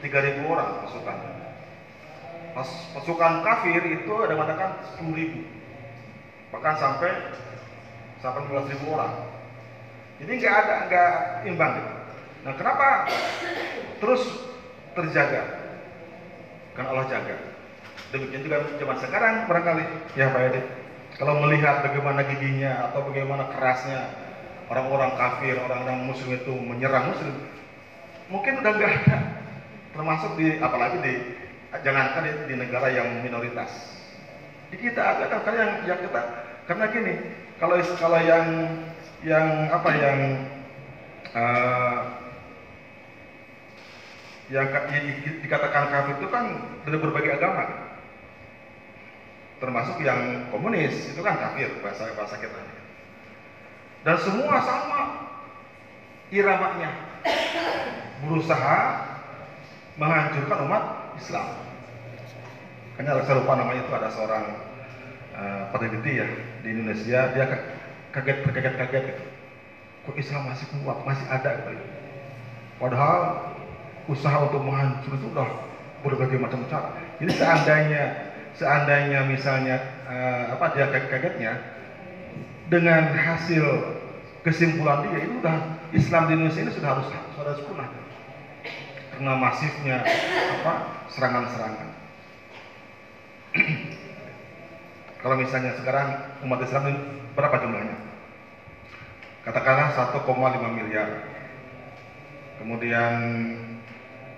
3000 0.03 0.43
orang 0.43 0.83
pasukan. 0.83 1.17
Pas, 2.57 2.69
pasukan 2.97 3.33
kafir 3.45 3.79
itu 3.85 4.13
ada 4.17 4.33
mengatakan 4.33 4.81
10.000 4.97 5.55
bahkan 6.47 6.75
sampai 6.79 7.11
sampai 8.21 8.41
15.000 8.49 8.93
orang. 8.93 9.13
Jadi 10.17 10.31
nggak 10.41 10.55
ada 10.65 10.75
nggak 10.89 11.11
imbang 11.45 11.71
gitu. 11.77 11.91
nah 12.41 12.53
kenapa 12.57 12.87
terus 14.01 14.23
terjaga? 14.97 15.43
Karena 16.73 16.89
Allah 16.93 17.05
jaga. 17.09 17.35
Demikian 18.13 18.45
juga 18.45 18.65
zaman 18.81 18.97
sekarang 18.97 19.33
barangkali. 19.45 19.83
Ya 20.17 20.33
Pak 20.33 20.41
Edi. 20.53 20.61
Kalau 21.17 21.41
melihat 21.41 21.81
bagaimana 21.85 22.25
giginya 22.29 22.89
atau 22.89 23.09
bagaimana 23.09 23.49
kerasnya 23.49 24.13
orang-orang 24.69 25.17
kafir 25.17 25.55
orang-orang 25.57 26.05
muslim 26.05 26.37
itu 26.37 26.53
menyerang 26.53 27.09
muslim 27.09 27.33
mungkin 28.29 28.61
udah 28.61 28.71
nggak 28.73 28.91
ada. 29.05 29.17
Termasuk 29.93 30.31
di 30.37 30.61
apalagi 30.61 30.97
di 31.01 31.13
jangankan 31.81 32.21
di, 32.25 32.31
di 32.53 32.55
negara 32.57 32.87
yang 32.89 33.21
minoritas. 33.21 33.97
Di 34.69 34.77
kita 34.77 35.01
ada 35.01 35.25
kan 35.29 35.53
yang 35.53 35.71
yang 35.89 35.99
kita. 35.99 36.21
Karena 36.67 36.85
gini 36.91 37.13
kalau 37.57 37.77
kalau 37.97 38.19
yang 38.21 38.45
yang 39.25 39.73
apa 39.73 39.89
yang 39.97 40.17
eh, 41.33 41.99
yang 44.47 44.67
di- 44.93 45.39
dikatakan 45.43 45.91
kafir 45.91 46.15
itu 46.21 46.27
kan 46.29 46.45
dari 46.85 46.97
berbagai 47.01 47.41
agama. 47.41 47.65
Termasuk 49.57 49.97
yang 50.05 50.53
komunis 50.53 50.93
itu 51.09 51.21
kan 51.25 51.35
kafir 51.41 51.73
bahasa 51.81 52.13
bahasa 52.13 52.37
kita. 52.37 52.61
Dan 54.05 54.15
semua 54.21 54.61
sama 54.61 55.01
iramanya. 56.29 56.93
Berusaha 58.21 58.77
menghancurkan 59.97 60.59
umat 60.69 60.83
Islam. 61.17 61.47
Hanya 63.01 63.17
lupa 63.17 63.53
namanya 63.57 63.81
itu 63.81 63.93
ada 63.93 64.09
seorang 64.13 64.45
eh, 65.33 65.61
peneliti 65.73 66.21
ya 66.21 66.27
di 66.67 66.75
Indonesia 66.75 67.31
dia 67.31 67.45
ka- 67.47 67.65
kaget 68.11 68.43
terkaget 68.43 68.73
kaget 68.75 69.03
gitu. 69.15 69.23
Kok 70.03 70.15
Islam 70.19 70.51
masih 70.51 70.67
kuat 70.83 70.99
masih 71.07 71.25
ada 71.31 71.51
gitu. 71.63 71.71
Padahal 72.75 73.55
usaha 74.07 74.37
untuk 74.43 74.63
menghancur 74.63 75.15
itu 75.19 75.27
udah 75.31 75.47
berbagai 76.01 76.39
macam 76.39 76.63
cara 76.71 76.95
jadi 77.19 77.31
seandainya 77.35 78.03
seandainya 78.55 79.19
misalnya 79.27 79.75
eh, 80.07 80.43
apa 80.55 80.65
dia 80.73 80.87
kaget-kagetnya 80.87 81.53
dengan 82.71 83.11
hasil 83.11 83.63
kesimpulan 84.47 85.03
dia 85.11 85.27
itu 85.27 85.43
udah 85.43 85.57
Islam 85.91 86.31
di 86.31 86.39
Indonesia 86.39 86.63
ini 86.63 86.71
sudah 86.71 86.89
harus 86.95 87.07
sudah 87.35 87.55
punah 87.67 87.87
karena 89.11 89.33
masifnya 89.35 89.97
apa 90.61 90.73
serangan-serangan 91.11 91.89
kalau 95.21 95.35
misalnya 95.37 95.73
sekarang 95.81 96.07
umat 96.45 96.61
Islam 96.61 96.83
ini 96.93 96.99
berapa 97.33 97.57
jumlahnya? 97.57 97.97
Katakanlah 99.47 99.95
1,5 99.95 100.77
miliar. 100.77 101.09
Kemudian 102.61 103.13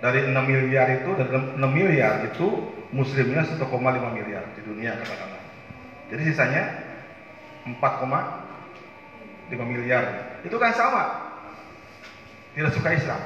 dari 0.00 0.20
6 0.28 0.32
miliar 0.46 0.86
itu 1.02 1.10
dari 1.18 1.30
6 1.34 1.60
miliar 1.68 2.24
itu 2.30 2.46
muslimnya 2.94 3.44
1,5 3.44 3.66
miliar 4.16 4.44
di 4.56 4.60
dunia 4.64 4.96
katakanlah. 4.96 5.42
Jadi 6.14 6.22
sisanya 6.30 6.62
4,5 7.68 9.52
miliar. 9.66 10.04
Itu 10.46 10.56
kan 10.56 10.72
sama. 10.72 11.04
Tidak 12.56 12.72
suka 12.72 12.94
Islam. 12.96 13.20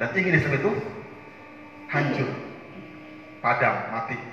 Dan 0.00 0.08
ingin 0.16 0.38
Islam 0.40 0.54
itu 0.56 0.70
hancur 1.90 2.30
padam 3.42 3.74
mati 3.90 4.29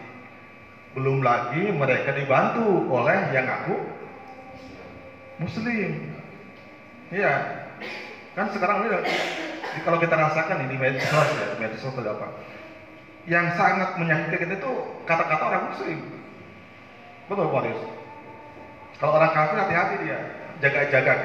belum 0.96 1.26
lagi 1.26 1.72
mereka 1.74 2.16
dibantu 2.16 2.88
oleh 2.88 3.20
yang 3.36 3.48
aku 3.50 3.76
muslim 5.42 6.14
iya 7.12 7.34
kan 8.38 8.48
sekarang 8.54 8.86
ini 8.86 9.02
kalau 9.84 9.98
kita 9.98 10.16
rasakan 10.16 10.70
ini 10.70 10.76
medsos 10.78 11.30
ya 11.36 11.48
medsos 11.60 11.94
atau 11.94 12.14
apa 12.16 12.28
yang 13.28 13.52
sangat 13.60 14.00
menyakitkan 14.00 14.56
itu 14.56 14.72
kata-kata 15.04 15.44
orang 15.52 15.64
muslim. 15.68 16.00
Betul 17.28 17.52
Pak? 17.52 17.64
Kalau 18.98 19.14
orang 19.20 19.32
kafir 19.36 19.58
hati-hati 19.60 19.96
dia, 20.08 20.20
jaga-jaga. 20.64 21.16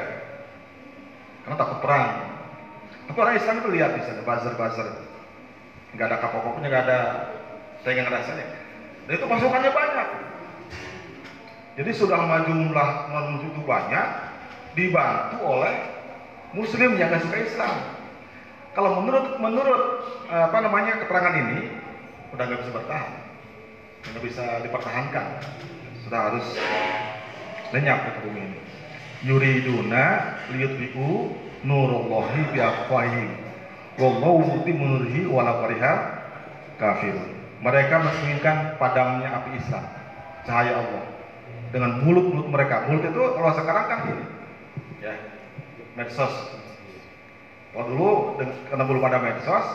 Karena 1.46 1.56
takut 1.56 1.78
perang. 1.78 2.10
Tapi 3.06 3.18
orang 3.22 3.38
Islam 3.38 3.56
itu 3.62 3.68
lihat 3.70 3.90
di 3.96 4.02
sana, 4.02 4.22
buzzer-buzzer. 4.26 4.88
Nggak 5.94 6.06
ada 6.10 6.16
kapok-kapoknya, 6.20 6.68
nggak 6.68 6.84
ada 6.90 7.00
saingan 7.86 8.10
rasanya. 8.10 8.46
Itu 9.12 9.24
pasukannya 9.28 9.70
banyak. 9.76 10.08
Jadi 11.72 11.90
sudah 11.92 12.16
jumlah 12.48 12.90
manusia 13.12 13.48
itu 13.48 13.60
banyak, 13.64 14.06
dibantu 14.72 15.36
oleh 15.44 15.74
Muslim 16.56 16.96
yang 16.96 17.12
nggak 17.12 17.24
suka 17.28 17.36
Islam. 17.44 17.76
Kalau 18.72 19.04
menurut 19.04 19.36
menurut 19.36 19.82
apa 20.28 20.58
namanya 20.64 21.00
keterangan 21.04 21.32
ini, 21.36 21.68
udah 22.32 22.44
nggak 22.44 22.60
bisa 22.64 22.72
bertahan, 22.72 23.12
nggak 24.12 24.24
bisa 24.24 24.44
dipertahankan, 24.64 25.26
sudah 26.04 26.20
harus 26.28 26.46
lenyap 27.72 28.04
ke 28.04 28.20
bumi 28.24 28.52
ini. 28.52 28.58
Yuriduna 29.24 30.36
liyutbi'u 30.52 31.32
nurullahi 31.64 32.52
biafwahihim. 32.52 33.32
Wallahu 33.96 34.60
mutimmu 34.60 34.84
nurihi 34.88 35.24
wala 35.28 35.56
kafirun. 36.76 37.31
Mereka 37.62 37.94
menginginkan 38.02 38.74
padamnya 38.76 39.30
api 39.38 39.54
Islam, 39.54 39.84
cahaya 40.42 40.82
Allah 40.82 41.04
dengan 41.72 42.04
mulut-mulut 42.04 42.48
mereka. 42.52 42.86
Mulut 42.86 43.06
itu 43.06 43.22
kalau 43.38 43.52
sekarang 43.56 43.84
kan 43.88 43.98
ini, 44.12 44.24
ya, 45.00 45.14
medsos. 45.96 46.34
Kalau 47.72 47.88
dulu 47.88 48.10
karena 48.68 48.84
belum 48.84 49.02
ada 49.08 49.18
medsos, 49.24 49.66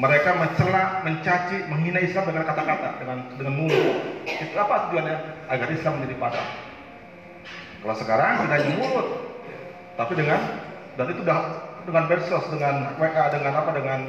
mereka 0.00 0.30
mencela, 0.38 1.04
mencaci, 1.04 1.68
menghina 1.68 2.00
Islam 2.00 2.32
dengan 2.32 2.48
kata-kata, 2.48 3.02
dengan 3.02 3.18
dengan 3.36 3.54
mulut. 3.60 3.98
Itu 4.24 4.56
apa 4.56 4.88
tujuannya? 4.88 5.16
Agar 5.52 5.68
Islam 5.68 6.00
menjadi 6.00 6.16
padam. 6.16 6.46
Kalau 7.78 7.94
sekarang 7.94 8.32
tidak 8.46 8.56
hanya 8.58 8.72
mulut, 8.80 9.08
tapi 10.00 10.12
dengan 10.16 10.40
dan 10.96 11.06
itu 11.12 11.22
dah 11.22 11.38
dengan 11.84 12.04
medsos, 12.08 12.44
dengan 12.50 12.74
WA, 12.96 13.24
dengan 13.30 13.52
apa, 13.58 13.70
dengan 13.76 14.00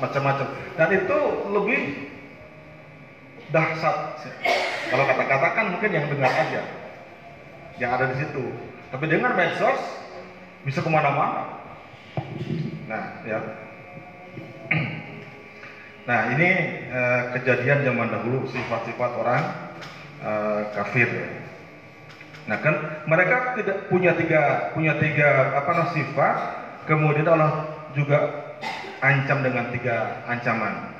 macam-macam. 0.00 0.46
Dan 0.80 0.88
itu 0.96 1.18
lebih 1.52 1.80
dahsyat. 3.50 4.20
Kalau 4.92 5.04
kata-kata 5.08 5.48
kan 5.56 5.66
mungkin 5.74 5.90
yang 5.90 6.06
dengar 6.06 6.30
aja, 6.30 6.62
yang 7.80 7.90
ada 7.96 8.12
di 8.14 8.16
situ. 8.22 8.44
Tapi 8.94 9.04
dengan 9.10 9.34
medsos 9.34 9.80
bisa 10.62 10.80
ke 10.80 10.90
mana-mana. 10.90 11.60
Nah, 12.88 13.04
ya. 13.26 13.38
Nah, 16.04 16.36
ini 16.36 16.48
eh, 16.92 17.22
kejadian 17.32 17.80
zaman 17.80 18.12
dahulu 18.12 18.44
sifat-sifat 18.52 19.10
orang 19.16 19.40
eh, 20.20 20.60
kafir. 20.76 21.08
Nah, 22.44 22.60
kan 22.60 22.76
mereka 23.08 23.56
tidak 23.56 23.88
punya 23.88 24.12
tiga 24.12 24.68
punya 24.76 25.00
tiga 25.00 25.56
apa 25.56 25.70
namanya 25.72 25.96
sifat, 25.96 26.36
kemudian 26.84 27.24
Allah 27.24 27.72
juga 27.96 28.20
ancam 29.00 29.40
dengan 29.40 29.72
tiga 29.72 30.20
ancaman. 30.28 30.92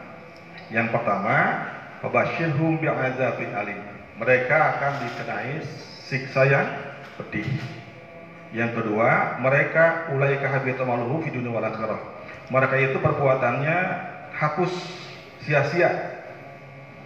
Yang 0.72 0.88
pertama, 0.96 1.36
Fabashirhum 2.04 2.84
bi'adzabin 2.84 3.56
alim. 3.56 3.80
Mereka 4.20 4.52
akan 4.76 4.92
dikenai 5.08 5.64
siksa 6.04 6.44
yang 6.44 6.68
pedih. 7.16 7.48
Yang 8.52 8.76
kedua, 8.76 9.40
mereka 9.40 10.12
ulaika 10.12 10.52
habitu 10.52 10.84
maluhu 10.84 11.24
fi 11.24 11.32
dunya 11.32 11.48
wal. 11.48 11.64
Mereka 12.52 12.76
itu 12.76 13.00
perbuatannya 13.00 13.76
hapus 14.36 14.72
sia-sia. 15.48 16.20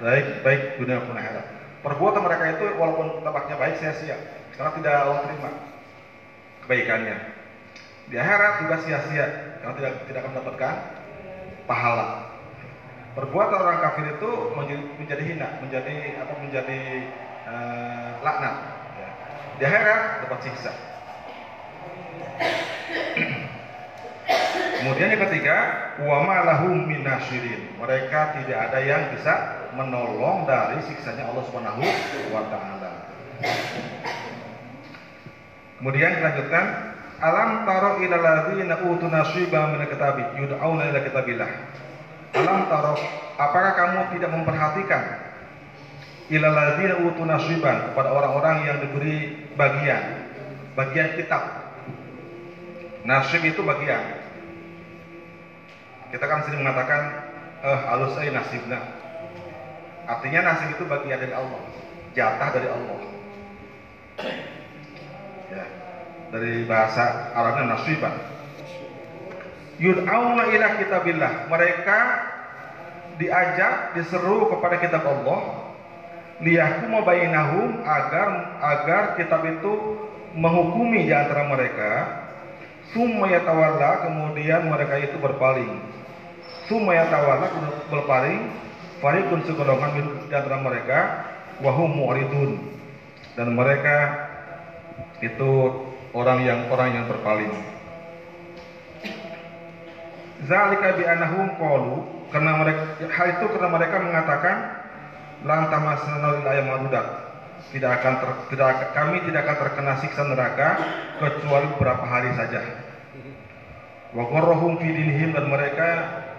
Baik 0.02 0.42
baik 0.42 0.62
dunia 0.82 0.98
maupun 0.98 1.14
akhirat. 1.14 1.46
Perbuatan 1.86 2.22
mereka 2.26 2.44
itu 2.58 2.66
walaupun 2.74 3.22
tampaknya 3.22 3.54
baik 3.54 3.78
sia-sia 3.78 4.18
karena 4.58 4.70
tidak 4.82 4.94
Allah 4.98 5.18
terima 5.30 5.50
kebaikannya. 6.66 7.16
Di 8.10 8.16
akhirat 8.18 8.52
juga 8.66 8.76
sia-sia 8.82 9.26
karena 9.62 9.74
tidak 9.78 9.92
tidak 10.10 10.20
akan 10.26 10.30
mendapatkan 10.34 10.74
pahala 11.70 12.27
perbuatan 13.18 13.58
orang 13.58 13.82
kafir 13.82 14.14
itu 14.14 14.30
menjadi, 14.54 14.82
menjadi 14.94 15.22
hina, 15.26 15.48
menjadi 15.58 15.96
apa 16.22 16.34
menjadi 16.38 16.80
eh, 17.50 18.10
laknat. 18.22 18.56
Ya. 18.94 19.08
Di 19.58 19.62
akhirat 19.66 20.00
dapat 20.22 20.38
siksa. 20.46 20.72
Kemudian 24.78 25.10
yang 25.10 25.22
ketiga, 25.26 25.56
wama 25.98 26.46
lahum 26.46 26.86
minasyirin. 26.86 27.74
Mereka 27.82 28.38
tidak 28.38 28.70
ada 28.70 28.78
yang 28.78 29.10
bisa 29.10 29.66
menolong 29.74 30.46
dari 30.46 30.78
siksanya 30.86 31.26
Allah 31.26 31.42
Subhanahu 31.50 31.82
wa 32.30 32.42
taala. 32.46 32.90
Kemudian 35.82 36.22
dilanjutkan, 36.22 36.64
alam 37.18 37.66
taro 37.66 37.98
ila 37.98 38.16
ladzina 38.22 38.78
utu 38.86 39.10
nasiba 39.10 39.74
min 39.74 39.82
kitabi 39.90 40.22
yud'auna 40.38 40.94
ila 40.94 41.00
kitabillah. 41.02 41.50
Alam 42.36 42.68
taro, 42.68 42.92
apakah 43.40 43.72
kamu 43.72 44.00
tidak 44.16 44.30
memperhatikan 44.34 45.02
ila 46.28 46.48
ladzina 46.52 47.00
utu 47.00 47.24
nasiban 47.24 47.92
kepada 47.92 48.12
orang-orang 48.12 48.68
yang 48.68 48.76
diberi 48.84 49.48
bagian, 49.56 50.28
bagian 50.76 51.16
kitab. 51.16 51.72
Nasib 53.08 53.40
itu 53.40 53.64
bagian. 53.64 54.20
Kita 56.12 56.24
kan 56.28 56.44
sering 56.44 56.60
mengatakan 56.60 57.02
eh 57.64 57.78
halus 57.88 58.16
ay 58.20 58.28
nasibna. 58.28 58.76
Artinya 60.04 60.52
nasib 60.52 60.76
itu 60.76 60.84
bagian 60.84 61.16
dari 61.16 61.32
Allah, 61.32 61.60
jatah 62.12 62.48
dari 62.52 62.68
Allah. 62.68 62.98
Ya, 65.48 65.64
dari 66.28 66.68
bahasa 66.68 67.32
Arabnya 67.32 67.72
nasiban. 67.72 68.37
Yud'auna 69.78 70.50
ila 70.50 70.66
kitabillah. 70.82 71.46
Mereka 71.46 71.98
diajak, 73.22 73.94
diseru 73.94 74.50
kepada 74.50 74.82
kitab 74.82 75.06
Allah. 75.06 75.70
Liyahkuma 76.38 77.02
bainahum 77.02 77.82
agar 77.82 78.58
agar 78.62 79.02
kitab 79.18 79.42
itu 79.46 79.98
menghukumi 80.34 81.06
di 81.06 81.14
antara 81.14 81.46
mereka. 81.46 81.90
Summa 82.94 83.26
yatawalla 83.26 84.06
kemudian 84.06 84.66
mereka 84.70 84.98
itu 85.02 85.18
berpaling. 85.18 85.82
Summa 86.66 86.94
yatawalla 86.94 87.46
berpaling. 87.90 88.50
Fariqun 88.98 89.46
segolongan 89.46 89.94
di 90.26 90.34
antara 90.34 90.58
mereka. 90.58 90.98
Wahum 91.62 91.90
mu'ridun. 92.02 92.58
Dan 93.38 93.54
mereka 93.54 94.26
itu 95.22 95.50
orang 96.14 96.42
yang 96.42 96.66
orang 96.70 96.94
yang 96.94 97.06
berpaling 97.06 97.77
zalika 100.46 100.94
bi 100.94 101.02
annahum 101.02 101.50
qalu 101.58 101.96
karena 102.30 102.52
mereka 102.60 102.82
hal 103.10 103.26
itu 103.34 103.44
karena 103.50 103.68
mereka 103.72 103.96
mengatakan 103.98 104.56
lan 105.42 105.66
tamasna 105.72 106.28
lil 106.38 106.46
ayam 106.46 106.66
madudat 106.70 107.06
tidak 107.74 108.00
akan 108.00 108.14
ter, 108.22 108.30
tidak 108.54 108.94
kami 108.94 109.16
tidak 109.26 109.40
akan 109.44 109.56
terkena 109.66 109.92
siksa 109.98 110.22
neraka 110.24 110.68
kecuali 111.18 111.66
beberapa 111.74 112.04
hari 112.06 112.30
saja. 112.38 112.62
Wa 114.14 114.24
gharrahum 114.24 114.80
fi 114.80 114.88
dinihim 114.88 115.36
dan 115.36 115.50
mereka 115.50 115.88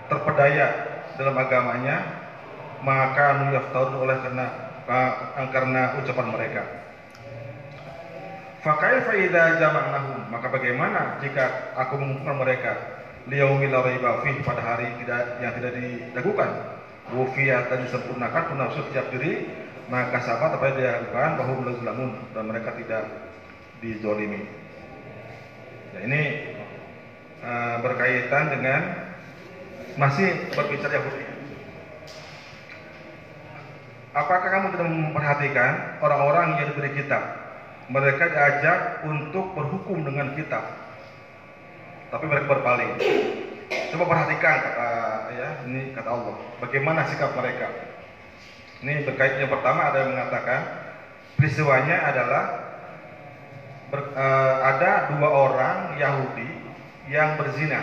terpedaya 0.10 0.68
dalam 1.20 1.36
agamanya 1.38 2.02
maka 2.82 3.45
nuyaftarun 3.45 4.00
oleh 4.00 4.18
karena 4.24 4.45
karena 5.54 5.82
ucapan 6.02 6.28
mereka. 6.34 6.64
Fakaifa 8.60 9.14
idza 9.16 9.43
jama'nahum? 9.62 10.28
Maka 10.34 10.47
bagaimana 10.52 11.22
jika 11.24 11.76
aku 11.80 11.95
mengumpulkan 11.95 12.38
mereka 12.43 12.72
liyaumil 13.28 13.76
raiba 13.76 14.24
fih 14.24 14.40
pada 14.48 14.62
hari 14.64 14.88
tidak 15.04 15.44
yang 15.44 15.52
tidak 15.60 15.72
diragukan 15.76 16.50
wufiyat 17.12 17.68
dan 17.68 17.84
disempurnakan 17.90 18.44
penafsu 18.54 18.86
setiap 18.90 19.10
diri 19.12 19.50
maka 19.90 20.22
sahabat 20.22 20.62
apa 20.62 20.64
yang 20.70 20.78
dilakukan 20.78 21.30
bahwa 21.42 21.54
belum 21.66 22.10
dan 22.38 22.44
mereka 22.46 22.78
tidak 22.78 23.04
dizolimi. 23.82 24.46
Ya, 25.98 26.00
ini 26.06 26.22
eh, 27.42 27.76
berkaitan 27.82 28.54
dengan 28.54 28.82
masih 29.98 30.54
berbicara 30.54 30.94
Yahudi. 30.94 31.26
Apakah 34.14 34.50
kamu 34.50 34.68
tidak 34.78 34.90
memperhatikan 34.90 35.74
orang-orang 36.06 36.62
yang 36.62 36.68
diberi 36.74 36.94
kitab? 36.94 37.24
Mereka 37.90 38.22
diajak 38.30 39.02
untuk 39.10 39.58
berhukum 39.58 40.06
dengan 40.06 40.38
kitab 40.38 40.62
tapi 42.10 42.26
mereka 42.26 42.47
berpaling. 42.49 42.91
Coba 43.89 44.05
perhatikan 44.05 44.55
kata 44.66 44.89
ya 45.34 45.47
ini 45.66 45.93
kata 45.93 46.10
Allah. 46.10 46.36
Bagaimana 46.62 47.05
sikap 47.10 47.34
mereka? 47.38 47.70
Ini 48.82 49.05
berkait 49.05 49.38
yang 49.41 49.49
pertama 49.49 49.89
ada 49.89 50.05
yang 50.05 50.14
mengatakan 50.14 50.62
peristiwanya 51.38 52.10
adalah 52.10 52.43
ber- 53.93 54.14
eh, 54.14 54.55
ada 54.66 54.91
dua 55.14 55.30
orang 55.30 55.78
Yahudi 55.97 56.49
yang 57.10 57.38
berzina. 57.38 57.82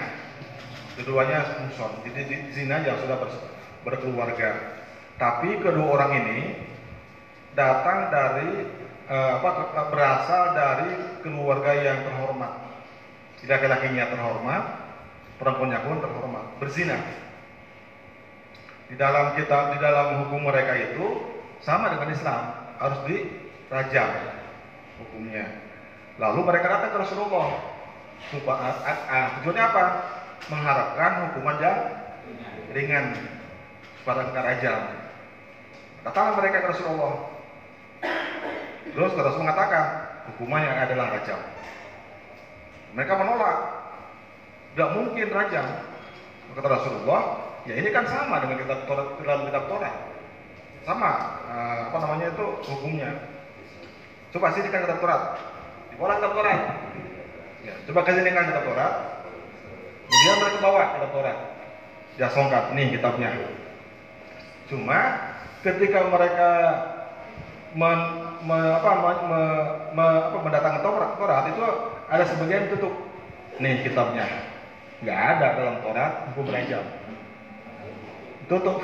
Keduanya 0.96 1.60
muson 1.60 1.92
jadi 2.08 2.22
di- 2.24 2.44
zina 2.56 2.80
yang 2.82 2.96
sudah 3.02 3.18
ber- 3.20 3.44
berkeluarga. 3.84 4.78
Tapi 5.20 5.60
kedua 5.60 5.86
orang 6.00 6.12
ini 6.24 6.38
datang 7.54 8.10
dari 8.10 8.50
eh, 9.06 9.30
apa 9.38 9.50
berasal 9.92 10.54
dari 10.56 10.90
keluarga 11.22 11.72
yang 11.78 12.02
terhormat. 12.02 12.52
Laki-lakinya 13.44 14.08
terhormat, 14.08 14.64
perempuannya 15.36 15.78
pun 15.84 15.96
terhormat, 16.00 16.44
berzina. 16.56 16.96
Di 18.88 18.96
dalam 18.96 19.36
kitab 19.36 19.76
di 19.76 19.78
dalam 19.82 20.24
hukum 20.24 20.46
mereka 20.46 20.72
itu 20.72 21.20
sama 21.60 21.92
dengan 21.92 22.08
Islam, 22.14 22.42
harus 22.80 22.98
dirajam 23.04 24.08
hukumnya. 25.04 25.44
Lalu 26.16 26.40
mereka 26.48 26.66
datang 26.72 26.90
ke 26.96 26.98
Rasulullah. 27.04 27.48
Ah, 28.48 28.76
ah, 29.12 29.26
tujuannya 29.38 29.64
apa? 29.68 29.84
Mengharapkan 30.48 31.12
hukuman 31.28 31.56
yang 31.60 31.78
ringan 32.72 33.06
pada 34.06 34.32
kena 34.32 34.40
rajam. 34.40 34.80
Datang 36.06 36.38
mereka 36.40 36.56
ke 36.64 36.68
Rasulullah. 36.72 37.14
Terus 38.96 39.12
Rasul 39.12 39.42
mengatakan 39.44 39.84
hukumannya 40.32 40.72
adalah 40.72 41.20
rajam. 41.20 41.40
Mereka 42.96 43.12
menolak. 43.12 43.58
Tidak 44.72 44.90
mungkin 44.96 45.28
rajam. 45.28 45.66
Kata 46.56 46.68
Rasulullah, 46.72 47.22
ya 47.68 47.76
ini 47.76 47.92
kan 47.92 48.08
sama 48.08 48.40
dengan 48.40 48.56
kitab 48.64 48.88
Taurat 48.88 49.20
dalam 49.20 49.44
kitab 49.44 49.68
Taurat. 49.68 49.94
Sama 50.88 51.10
eh, 51.52 51.78
apa 51.92 51.96
namanya 52.00 52.32
itu 52.32 52.46
hukumnya. 52.64 53.12
Coba 54.32 54.56
sini 54.56 54.72
kan 54.72 54.88
kitab 54.88 55.04
Taurat. 55.04 55.22
Bola 56.00 56.16
kitab 56.16 56.32
Taurat. 56.32 56.60
Ya, 57.68 57.74
coba 57.84 58.00
kasih 58.08 58.24
dengan 58.24 58.48
kitab 58.48 58.64
Taurat. 58.64 58.94
Kemudian 60.08 60.36
mereka 60.40 60.58
bawa 60.64 60.82
kitab 60.96 61.10
Taurat. 61.12 61.38
Dia 62.16 62.28
songkat, 62.32 62.64
nih 62.72 62.96
kitabnya. 62.96 63.28
Cuma 64.72 65.00
ketika 65.60 66.00
mereka 66.08 66.50
men, 67.76 68.00
me, 68.40 68.58
apa, 68.72 68.90
me, 69.04 69.12
me, 69.92 70.06
apa, 70.32 70.38
mendatangkan 70.40 70.80
Taurat 70.80 71.44
itu 71.52 71.66
ada 72.10 72.24
sebagian 72.26 72.70
tutup. 72.72 72.94
Nih 73.58 73.82
kitabnya. 73.82 74.26
Nggak 75.02 75.20
ada 75.36 75.46
dalam 75.58 75.76
Taurat 75.84 76.12
hukum 76.32 76.46
rajam. 76.48 76.84
Tutup. 78.46 78.78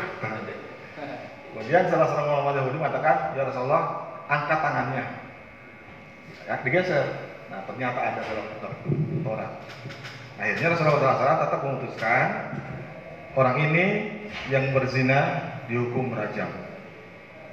Kemudian 1.53 1.85
salah 1.93 2.09
seorang 2.09 2.29
ulama 2.33 2.57
Yahudi 2.57 2.77
mengatakan, 2.81 3.37
ya 3.37 3.45
Rasulullah, 3.45 3.85
angkat 4.25 4.59
tangannya. 4.65 5.05
Ya, 6.49 6.55
digeser. 6.65 7.07
Nah, 7.53 7.61
ternyata 7.69 8.01
ada 8.01 8.21
dalam 8.25 8.47
kitab 8.57 8.73
Taurat. 9.21 9.53
Akhirnya 10.41 10.73
Rasulullah 10.73 11.15
SAW 11.21 11.43
tetap 11.45 11.61
memutuskan 11.61 12.27
orang 13.37 13.57
ini 13.69 13.85
yang 14.49 14.73
berzina 14.73 15.45
dihukum 15.69 16.17
rajam. 16.17 16.49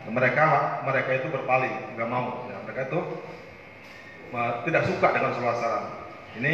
Mereka 0.09 0.45
mereka 0.88 1.09
itu 1.20 1.28
berpaling, 1.30 1.76
nggak 1.93 2.09
mau. 2.09 2.47
Ya, 2.47 2.57
mereka 2.65 2.88
itu 2.88 2.99
tidak 4.65 4.84
suka 4.86 5.07
dengan 5.13 5.34
Rasulullah 5.34 5.57
SAW. 5.57 5.86
Ini 6.38 6.53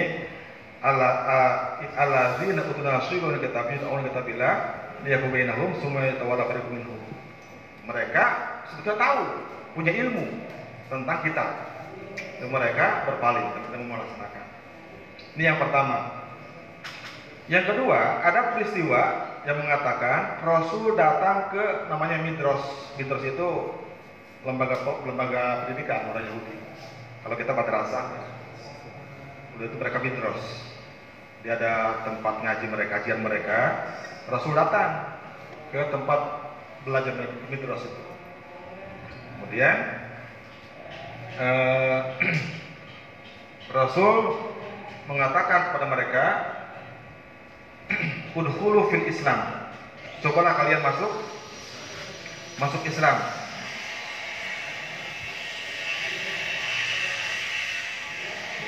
ala 0.80 1.10
alazina 1.98 2.62
utuna 2.64 3.02
nasibu 3.02 3.34
min 3.34 3.42
kitabil 3.42 3.82
aw 3.84 4.00
min 4.00 4.08
kitabillah 4.12 4.54
liyakum 5.04 5.30
bainahum 5.34 5.70
summa 5.84 6.08
yatawalla 6.08 6.48
fariqun 6.48 6.74
minhum. 6.80 7.00
Mereka 7.86 8.24
sebetulnya 8.72 8.98
tahu, 8.98 9.24
punya 9.78 9.92
ilmu 9.94 10.26
tentang 10.90 11.20
kita. 11.22 11.46
Dan 12.40 12.52
mereka 12.52 13.08
berpaling 13.08 13.48
dan 13.72 13.82
melaksanakan. 13.88 14.46
Ini 15.36 15.44
yang 15.52 15.60
pertama. 15.60 16.28
Yang 17.46 17.76
kedua, 17.76 18.26
ada 18.26 18.58
peristiwa 18.58 19.02
yang 19.46 19.62
mengatakan 19.62 20.42
Rasul 20.42 20.98
datang 20.98 21.54
ke 21.54 21.86
namanya 21.88 22.18
Midros. 22.26 22.64
Midros 22.98 23.22
itu 23.22 23.50
lembaga 24.42 24.82
lembaga 25.06 25.44
pendidikan 25.66 26.10
orang 26.10 26.26
Yahudi. 26.26 26.65
Kalau 27.26 27.42
kita 27.42 27.58
madrasah, 27.58 28.06
udah 29.58 29.66
itu 29.66 29.78
mereka 29.82 29.98
Midros. 29.98 30.46
Dia 31.42 31.58
ada 31.58 32.06
tempat 32.06 32.46
ngaji 32.46 32.66
mereka, 32.70 33.02
kajian 33.02 33.26
mereka. 33.26 33.82
Rasul 34.30 34.54
datang 34.54 35.10
ke 35.74 35.90
tempat 35.90 36.22
belajar 36.86 37.18
Midros 37.50 37.82
itu. 37.82 38.04
Kemudian 39.34 39.78
eh, 41.42 42.00
Rasul 43.78 44.38
mengatakan 45.10 45.74
kepada 45.74 45.86
mereka 45.90 46.26
udhulu 48.38 48.94
fil 48.94 49.10
Islam. 49.10 49.66
Cobalah 50.22 50.54
kalian 50.62 50.86
masuk 50.86 51.10
masuk 52.62 52.86
Islam. 52.86 53.45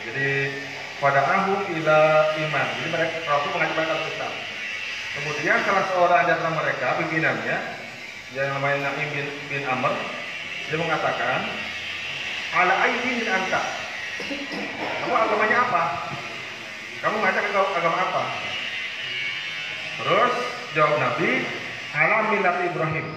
Jadi 0.07 0.55
pada 1.03 1.19
ahum 1.19 1.59
ila 1.67 1.99
iman. 2.47 2.67
Jadi 2.79 2.87
mereka 2.95 3.15
Rasul 3.27 3.51
mengajak 3.51 3.75
mereka 3.75 4.07
Islam. 4.07 4.33
Kemudian 5.17 5.57
salah 5.67 5.85
seorang 5.91 6.21
di 6.23 6.31
antara 6.31 6.51
mereka 6.55 6.87
pimpinannya 7.01 7.57
yang 8.35 8.47
namanya 8.55 8.91
Naim 8.91 9.07
bin, 9.11 9.27
bin 9.49 9.63
Amr 9.65 9.93
dia 10.67 10.75
mengatakan 10.75 11.47
ala 12.55 12.73
aidin 12.87 13.23
min 13.23 13.29
anta. 13.31 13.61
Kamu 15.03 15.13
agamanya 15.15 15.57
apa? 15.63 15.83
Kamu 16.99 17.15
ngajak 17.23 17.43
ke 17.53 17.61
agama 17.77 17.97
apa? 18.03 18.23
Terus 19.97 20.33
jawab 20.75 20.97
Nabi, 20.99 21.45
ala 21.95 22.17
millat 22.33 22.57
Ibrahim. 22.67 23.07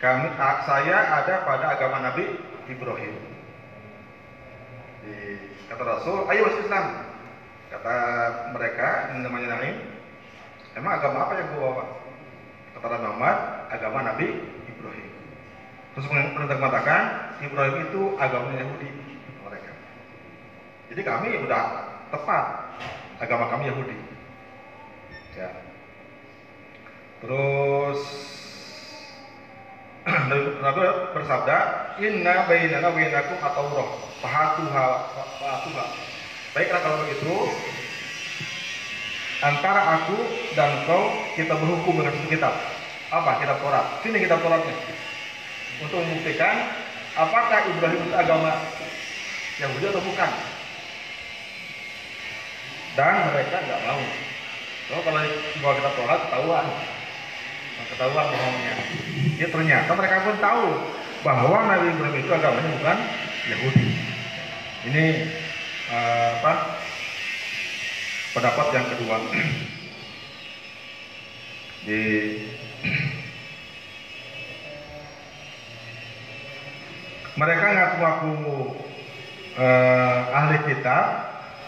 Kami 0.00 0.28
saya 0.64 0.96
ada 1.20 1.34
pada 1.44 1.66
agama 1.76 2.00
Nabi 2.00 2.24
Ibrahim. 2.70 3.39
Di, 5.00 5.16
kata 5.72 5.82
Rasul, 5.82 6.28
ayo 6.28 6.40
masuk 6.48 6.64
Islam. 6.66 6.86
Kata 7.70 7.96
mereka, 8.52 9.14
namanya 9.16 9.48
Naim, 9.56 9.76
emang 10.76 10.98
agama 10.98 11.28
apa 11.28 11.32
yang 11.38 11.48
gua 11.54 11.60
bawa? 11.62 11.84
Kata 12.76 12.86
Nabi 12.86 13.04
Muhammad, 13.06 13.36
agama 13.70 13.98
Nabi 14.04 14.26
Ibrahim. 14.66 15.10
Terus 15.94 16.06
mereka 16.10 16.56
mengatakan, 16.58 17.02
Ibrahim 17.40 17.76
itu 17.88 18.02
agama 18.20 18.52
Yahudi 18.52 18.90
mereka. 19.42 19.72
Jadi 20.92 21.02
kami 21.06 21.28
udah 21.46 21.62
tepat 22.10 22.44
agama 23.22 23.48
kami 23.54 23.70
Yahudi. 23.70 23.96
Ya. 25.38 25.50
Terus 27.20 28.00
Nabi 30.64 30.80
bersabda, 31.12 31.58
Inna 32.00 32.48
bainana 32.48 32.88
wa 32.88 32.96
bainakum 32.96 33.36
at-Taurah, 33.44 33.90
fahatuha 34.20 34.86
fahatuha. 35.40 35.84
Baiklah 36.50 36.80
kalau 36.82 36.96
begitu, 37.06 37.34
antara 39.40 39.80
aku 40.00 40.16
dan 40.54 40.70
kau 40.84 41.04
kita 41.34 41.54
berhukum 41.56 42.00
dengan 42.00 42.12
satu 42.14 42.28
kitab. 42.28 42.54
Apa? 43.10 43.42
Kitab 43.42 43.56
Taurat. 43.58 43.86
Sini 44.04 44.18
kitab 44.22 44.38
Tauratnya. 44.44 44.76
Untuk 45.80 45.98
membuktikan 46.04 46.70
apakah 47.16 47.66
Ibrahim 47.72 48.00
itu 48.06 48.14
agama 48.14 48.52
Yahudi 49.58 49.86
atau 49.90 50.02
bukan. 50.04 50.30
Dan 52.98 53.14
mereka 53.32 53.56
nggak 53.64 53.80
mau. 53.86 54.02
So, 54.90 54.98
kalau 55.06 55.22
bawa 55.62 55.72
kitab 55.78 55.92
Taurat 55.94 56.20
ketahuan, 56.26 56.66
ketahuan 57.94 58.26
bohongnya. 58.26 58.74
Ya 59.38 59.46
ternyata 59.48 59.90
mereka 59.96 60.26
pun 60.26 60.36
tahu 60.42 60.66
bahwa 61.22 61.58
Nabi 61.64 61.94
Ibrahim 61.94 62.16
itu 62.20 62.30
agamanya 62.34 62.70
bukan 62.76 62.98
Yahudi. 63.48 64.09
Ini 64.80 65.04
eh, 65.92 66.28
apa? 66.40 66.52
Pendapat 68.32 68.66
yang 68.72 68.86
kedua. 68.96 69.16
Di 71.84 72.00
mereka 77.36 77.66
ngaku-ngaku 77.76 78.36
eh, 79.60 80.18
ahli 80.32 80.58
kitab, 80.64 81.04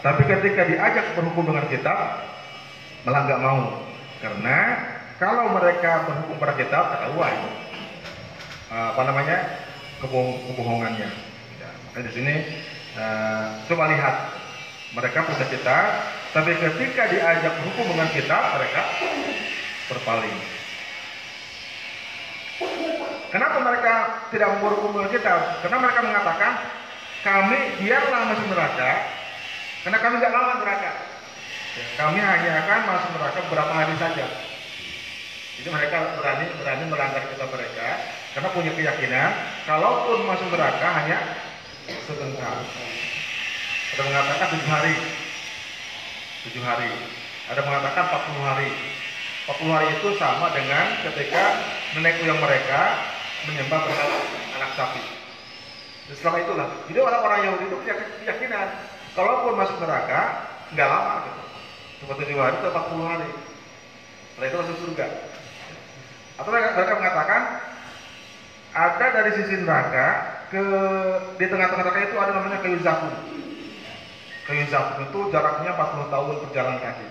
tapi 0.01 0.21
ketika 0.25 0.65
diajak 0.65 1.13
berhukum 1.13 1.53
dengan 1.53 1.69
kitab, 1.69 2.17
malah 3.05 3.21
nggak 3.29 3.43
mau. 3.45 3.61
Karena 4.17 4.57
kalau 5.21 5.53
mereka 5.53 6.09
berhukum 6.09 6.41
pada 6.41 6.57
kitab, 6.57 6.97
ketahuan 6.97 7.37
eh, 8.73 8.85
apa 8.89 9.01
namanya 9.05 9.37
kebohong, 10.01 10.49
kebohongannya. 10.49 11.09
Ya, 11.61 11.69
di 12.01 12.09
sini 12.09 12.35
eh, 12.97 13.43
coba 13.69 13.83
lihat 13.93 14.15
mereka 14.93 15.25
punya 15.25 15.45
kitab, 15.49 15.85
tapi 16.37 16.53
ketika 16.53 17.09
diajak 17.09 17.53
berhukum 17.61 17.97
dengan 17.97 18.09
kitab, 18.13 18.57
mereka 18.57 18.81
berpaling. 19.89 20.39
Kenapa 23.33 23.57
mereka 23.65 23.93
tidak 24.29 24.47
mau 24.53 24.69
berhukum 24.69 25.01
dengan 25.01 25.09
kitab? 25.09 25.39
Karena 25.65 25.77
mereka 25.81 25.99
mengatakan 26.05 26.51
kami 27.25 27.59
biarlah 27.81 28.21
masuk 28.29 28.47
neraka, 28.53 28.91
karena 29.81 29.97
kami 29.97 30.13
nggak 30.21 30.33
lama 30.33 30.53
neraka. 30.61 30.91
Ya, 31.73 31.85
kami 31.97 32.19
hanya 32.21 32.51
akan 32.61 32.79
masuk 32.85 33.09
neraka 33.17 33.37
beberapa 33.49 33.73
hari 33.73 33.95
saja. 33.97 34.25
Jadi 35.57 35.69
mereka 35.69 35.97
berani 36.21 36.45
berani 36.61 36.83
melanggar 36.89 37.23
kita 37.29 37.45
mereka 37.49 37.89
karena 38.33 38.49
punya 38.53 38.71
keyakinan 38.73 39.29
kalaupun 39.69 40.25
masuk 40.25 40.49
neraka 40.49 40.87
hanya 41.01 41.17
sebentar. 41.87 42.57
Ada 43.93 44.01
mengatakan 44.09 44.47
tujuh 44.55 44.69
hari, 44.71 44.95
tujuh 46.49 46.63
hari. 46.63 46.91
Ada 47.51 47.61
mengatakan 47.61 48.03
40 48.07 48.49
hari. 48.49 48.69
40 49.43 49.75
hari 49.75 49.87
itu 49.99 50.07
sama 50.15 50.47
dengan 50.55 50.85
ketika 51.03 51.43
nenek 51.99 52.23
moyang 52.23 52.39
mereka 52.39 52.81
menyembah 53.43 53.79
berhala 53.83 54.19
anak 54.55 54.71
sapi. 54.79 55.03
Dan 56.07 56.15
selama 56.15 56.37
itulah, 56.43 56.67
jadi 56.87 56.99
orang-orang 57.03 57.39
Yahudi 57.51 57.65
itu 57.67 57.75
punya 57.79 57.95
keyakinan 58.23 58.67
kalaupun 59.15 59.59
masuk 59.59 59.77
neraka 59.83 60.47
nggak 60.71 60.87
lama 60.87 61.15
gitu. 61.27 61.41
Cuma 62.03 62.13
tujuh 62.19 62.37
hari 62.39 62.55
atau 62.59 62.71
40 62.71 63.11
hari. 63.11 63.29
Setelah 64.31 64.47
itu 64.47 64.57
masuk 64.63 64.77
surga. 64.87 65.07
Atau 66.39 66.49
mereka 66.49 66.95
mengatakan 66.97 67.41
ada 68.73 69.05
dari 69.11 69.31
sisi 69.37 69.55
neraka 69.61 70.07
ke 70.53 70.65
di 71.41 71.45
tengah-tengah 71.49 71.81
neraka 71.81 71.99
itu 72.05 72.15
ada 72.21 72.31
namanya 72.37 72.61
kayu 72.61 72.77
zakum. 72.85 73.09
Kayu 74.45 74.69
zakum 74.69 75.01
itu 75.01 75.19
jaraknya 75.33 75.73
40 75.73 76.13
tahun 76.13 76.35
perjalanan 76.45 76.77
kaki. 76.77 77.05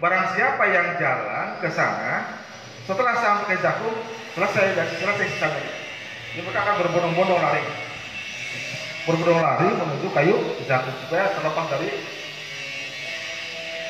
Barang 0.00 0.24
siapa 0.32 0.64
yang 0.72 0.96
jalan 0.96 1.60
ke 1.60 1.68
sana 1.68 2.40
setelah 2.88 3.14
sampai 3.20 3.52
ke 3.52 3.56
zakum 3.60 3.92
selesai 4.32 4.72
dan 4.72 4.88
selesai 4.88 5.26
sisanya. 5.36 5.64
Jadi 6.32 6.40
mereka 6.40 6.60
akan 6.64 6.76
berbondong-bondong 6.80 7.40
lari. 7.44 7.64
Berbondong 9.04 9.40
lari 9.44 9.68
menuju 9.76 10.08
kayu 10.16 10.36
zakum 10.64 10.96
supaya 11.04 11.28
terlepas 11.36 11.66
dari 11.76 11.90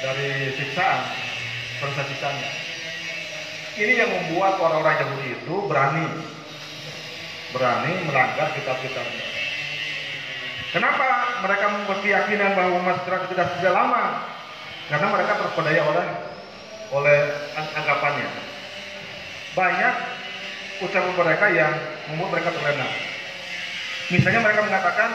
dari 0.02 0.30
siksaan, 0.58 1.00
selesai 1.78 2.04
siksanya. 2.10 2.50
Ini 3.78 3.92
yang 3.94 4.10
membuat 4.10 4.58
orang-orang 4.58 4.96
Yahudi 5.06 5.26
itu 5.38 5.54
berani 5.68 6.35
berani 7.56 8.04
melanggar 8.04 8.52
kitab-kitabnya. 8.52 9.26
Kenapa 10.76 11.40
mereka 11.40 11.66
membuat 11.72 12.04
keyakinan 12.04 12.52
bahwa 12.52 12.84
masyarakat 12.84 13.28
tidak 13.32 13.48
sudah 13.56 13.72
lama? 13.72 14.04
Karena 14.92 15.06
mereka 15.08 15.32
terpedaya 15.40 15.82
oleh 15.88 16.06
oleh 16.92 17.18
ang- 17.56 17.72
anggapannya. 17.80 18.28
Banyak 19.56 19.94
ucapan 20.84 21.14
mereka 21.16 21.46
yang 21.48 21.72
membuat 22.12 22.30
mereka 22.36 22.50
terlena. 22.52 22.88
Misalnya 24.12 24.40
mereka 24.44 24.60
mengatakan, 24.68 25.10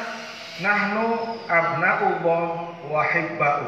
Nahnu 0.60 1.06
abna'ullah 1.48 2.44
wa 2.90 3.02
hibba'u. 3.08 3.68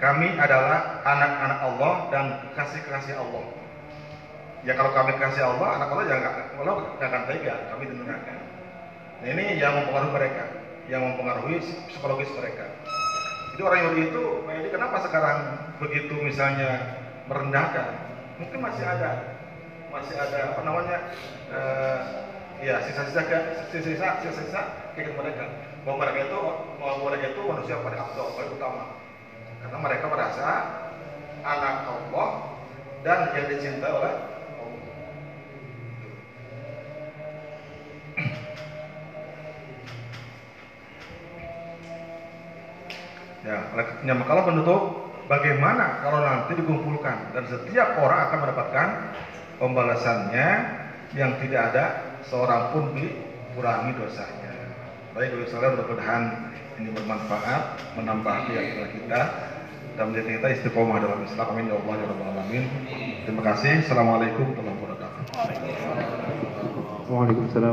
Kami 0.00 0.28
adalah 0.38 1.02
anak-anak 1.06 1.58
Allah 1.60 1.94
dan 2.10 2.24
kekasih-kekasih 2.50 3.14
Allah. 3.18 3.63
Ya 4.64 4.72
kalau 4.72 4.96
kami 4.96 5.20
kasih 5.20 5.44
Allah, 5.44 5.76
anak 5.76 5.92
Allah 5.92 6.04
jangan 6.08 6.32
Allah 6.56 6.74
nggak 6.96 7.04
akan 7.04 7.22
tega, 7.28 7.54
kami 7.68 7.84
dengarkan. 7.84 8.38
Nah 9.20 9.28
ini 9.28 9.60
yang 9.60 9.76
mempengaruhi 9.76 10.12
mereka, 10.16 10.44
yang 10.88 11.02
mempengaruhi 11.04 11.60
psikologis 11.92 12.32
mereka. 12.32 12.72
Jadi 13.52 13.60
orang 13.60 13.80
Yahudi 13.84 14.02
itu, 14.08 14.24
Yadi, 14.48 14.68
kenapa 14.72 15.04
sekarang 15.04 15.38
begitu 15.84 16.16
misalnya 16.16 16.96
merendahkan? 17.28 17.92
Mungkin 18.40 18.58
masih 18.64 18.84
ada, 18.88 19.36
masih 19.92 20.16
ada 20.16 20.56
apa 20.56 20.60
namanya, 20.64 20.98
eh, 21.52 22.00
ya 22.64 22.80
sisa-sisa 22.88 23.20
sisa-sisa 23.68 24.24
sisa-sisa 24.24 24.60
kayak 24.96 25.12
mereka. 25.12 25.44
Bahwa 25.84 26.08
mereka 26.08 26.18
itu, 26.24 26.40
bahwa 26.80 26.94
mereka 27.12 27.36
itu 27.36 27.40
manusia 27.44 27.84
paling 27.84 28.00
abdul, 28.00 28.32
paling 28.32 28.52
utama. 28.56 28.96
Karena 29.60 29.76
mereka 29.76 30.04
merasa 30.08 30.48
anak 31.44 31.84
Allah 31.84 32.28
dan 33.04 33.28
yang 33.36 33.46
dicintai 33.52 33.92
oleh 33.92 34.33
Ya, 43.44 43.68
oleh 43.76 43.84
maka 44.08 44.24
kalau 44.24 44.42
penutup, 44.48 44.80
bagaimana 45.28 46.00
kalau 46.00 46.24
nanti 46.24 46.56
dikumpulkan 46.56 47.36
dan 47.36 47.44
setiap 47.44 48.00
orang 48.00 48.18
akan 48.28 48.38
mendapatkan 48.40 48.88
pembalasannya 49.60 50.48
yang 51.12 51.36
tidak 51.44 51.60
ada 51.72 51.84
seorang 52.24 52.72
pun 52.72 52.96
dikurangi 52.96 53.92
dosanya. 54.00 54.52
Baik, 55.14 55.30
Bapak 55.36 55.46
sekalian 55.46 55.72
mudah-mudahan 55.78 56.22
ini 56.82 56.90
bermanfaat, 56.90 57.62
menambah 57.94 58.50
keyakinan 58.50 58.90
kita 58.98 59.20
dan 59.94 60.04
menjadi 60.10 60.42
kita 60.42 60.48
istiqomah 60.58 60.98
dalam 60.98 61.22
Islam. 61.22 61.46
Amin 61.54 61.70
ya 61.70 61.78
Allah 61.78 61.94
ya 61.94 62.06
Rabbal 62.10 62.28
alamin. 62.34 62.64
Terima 63.22 63.42
kasih. 63.46 63.86
Assalamualaikum 63.86 64.58
warahmatullahi 64.58 64.82
wabarakatuh. 64.82 65.22
Waalaikumsalam 67.06 67.72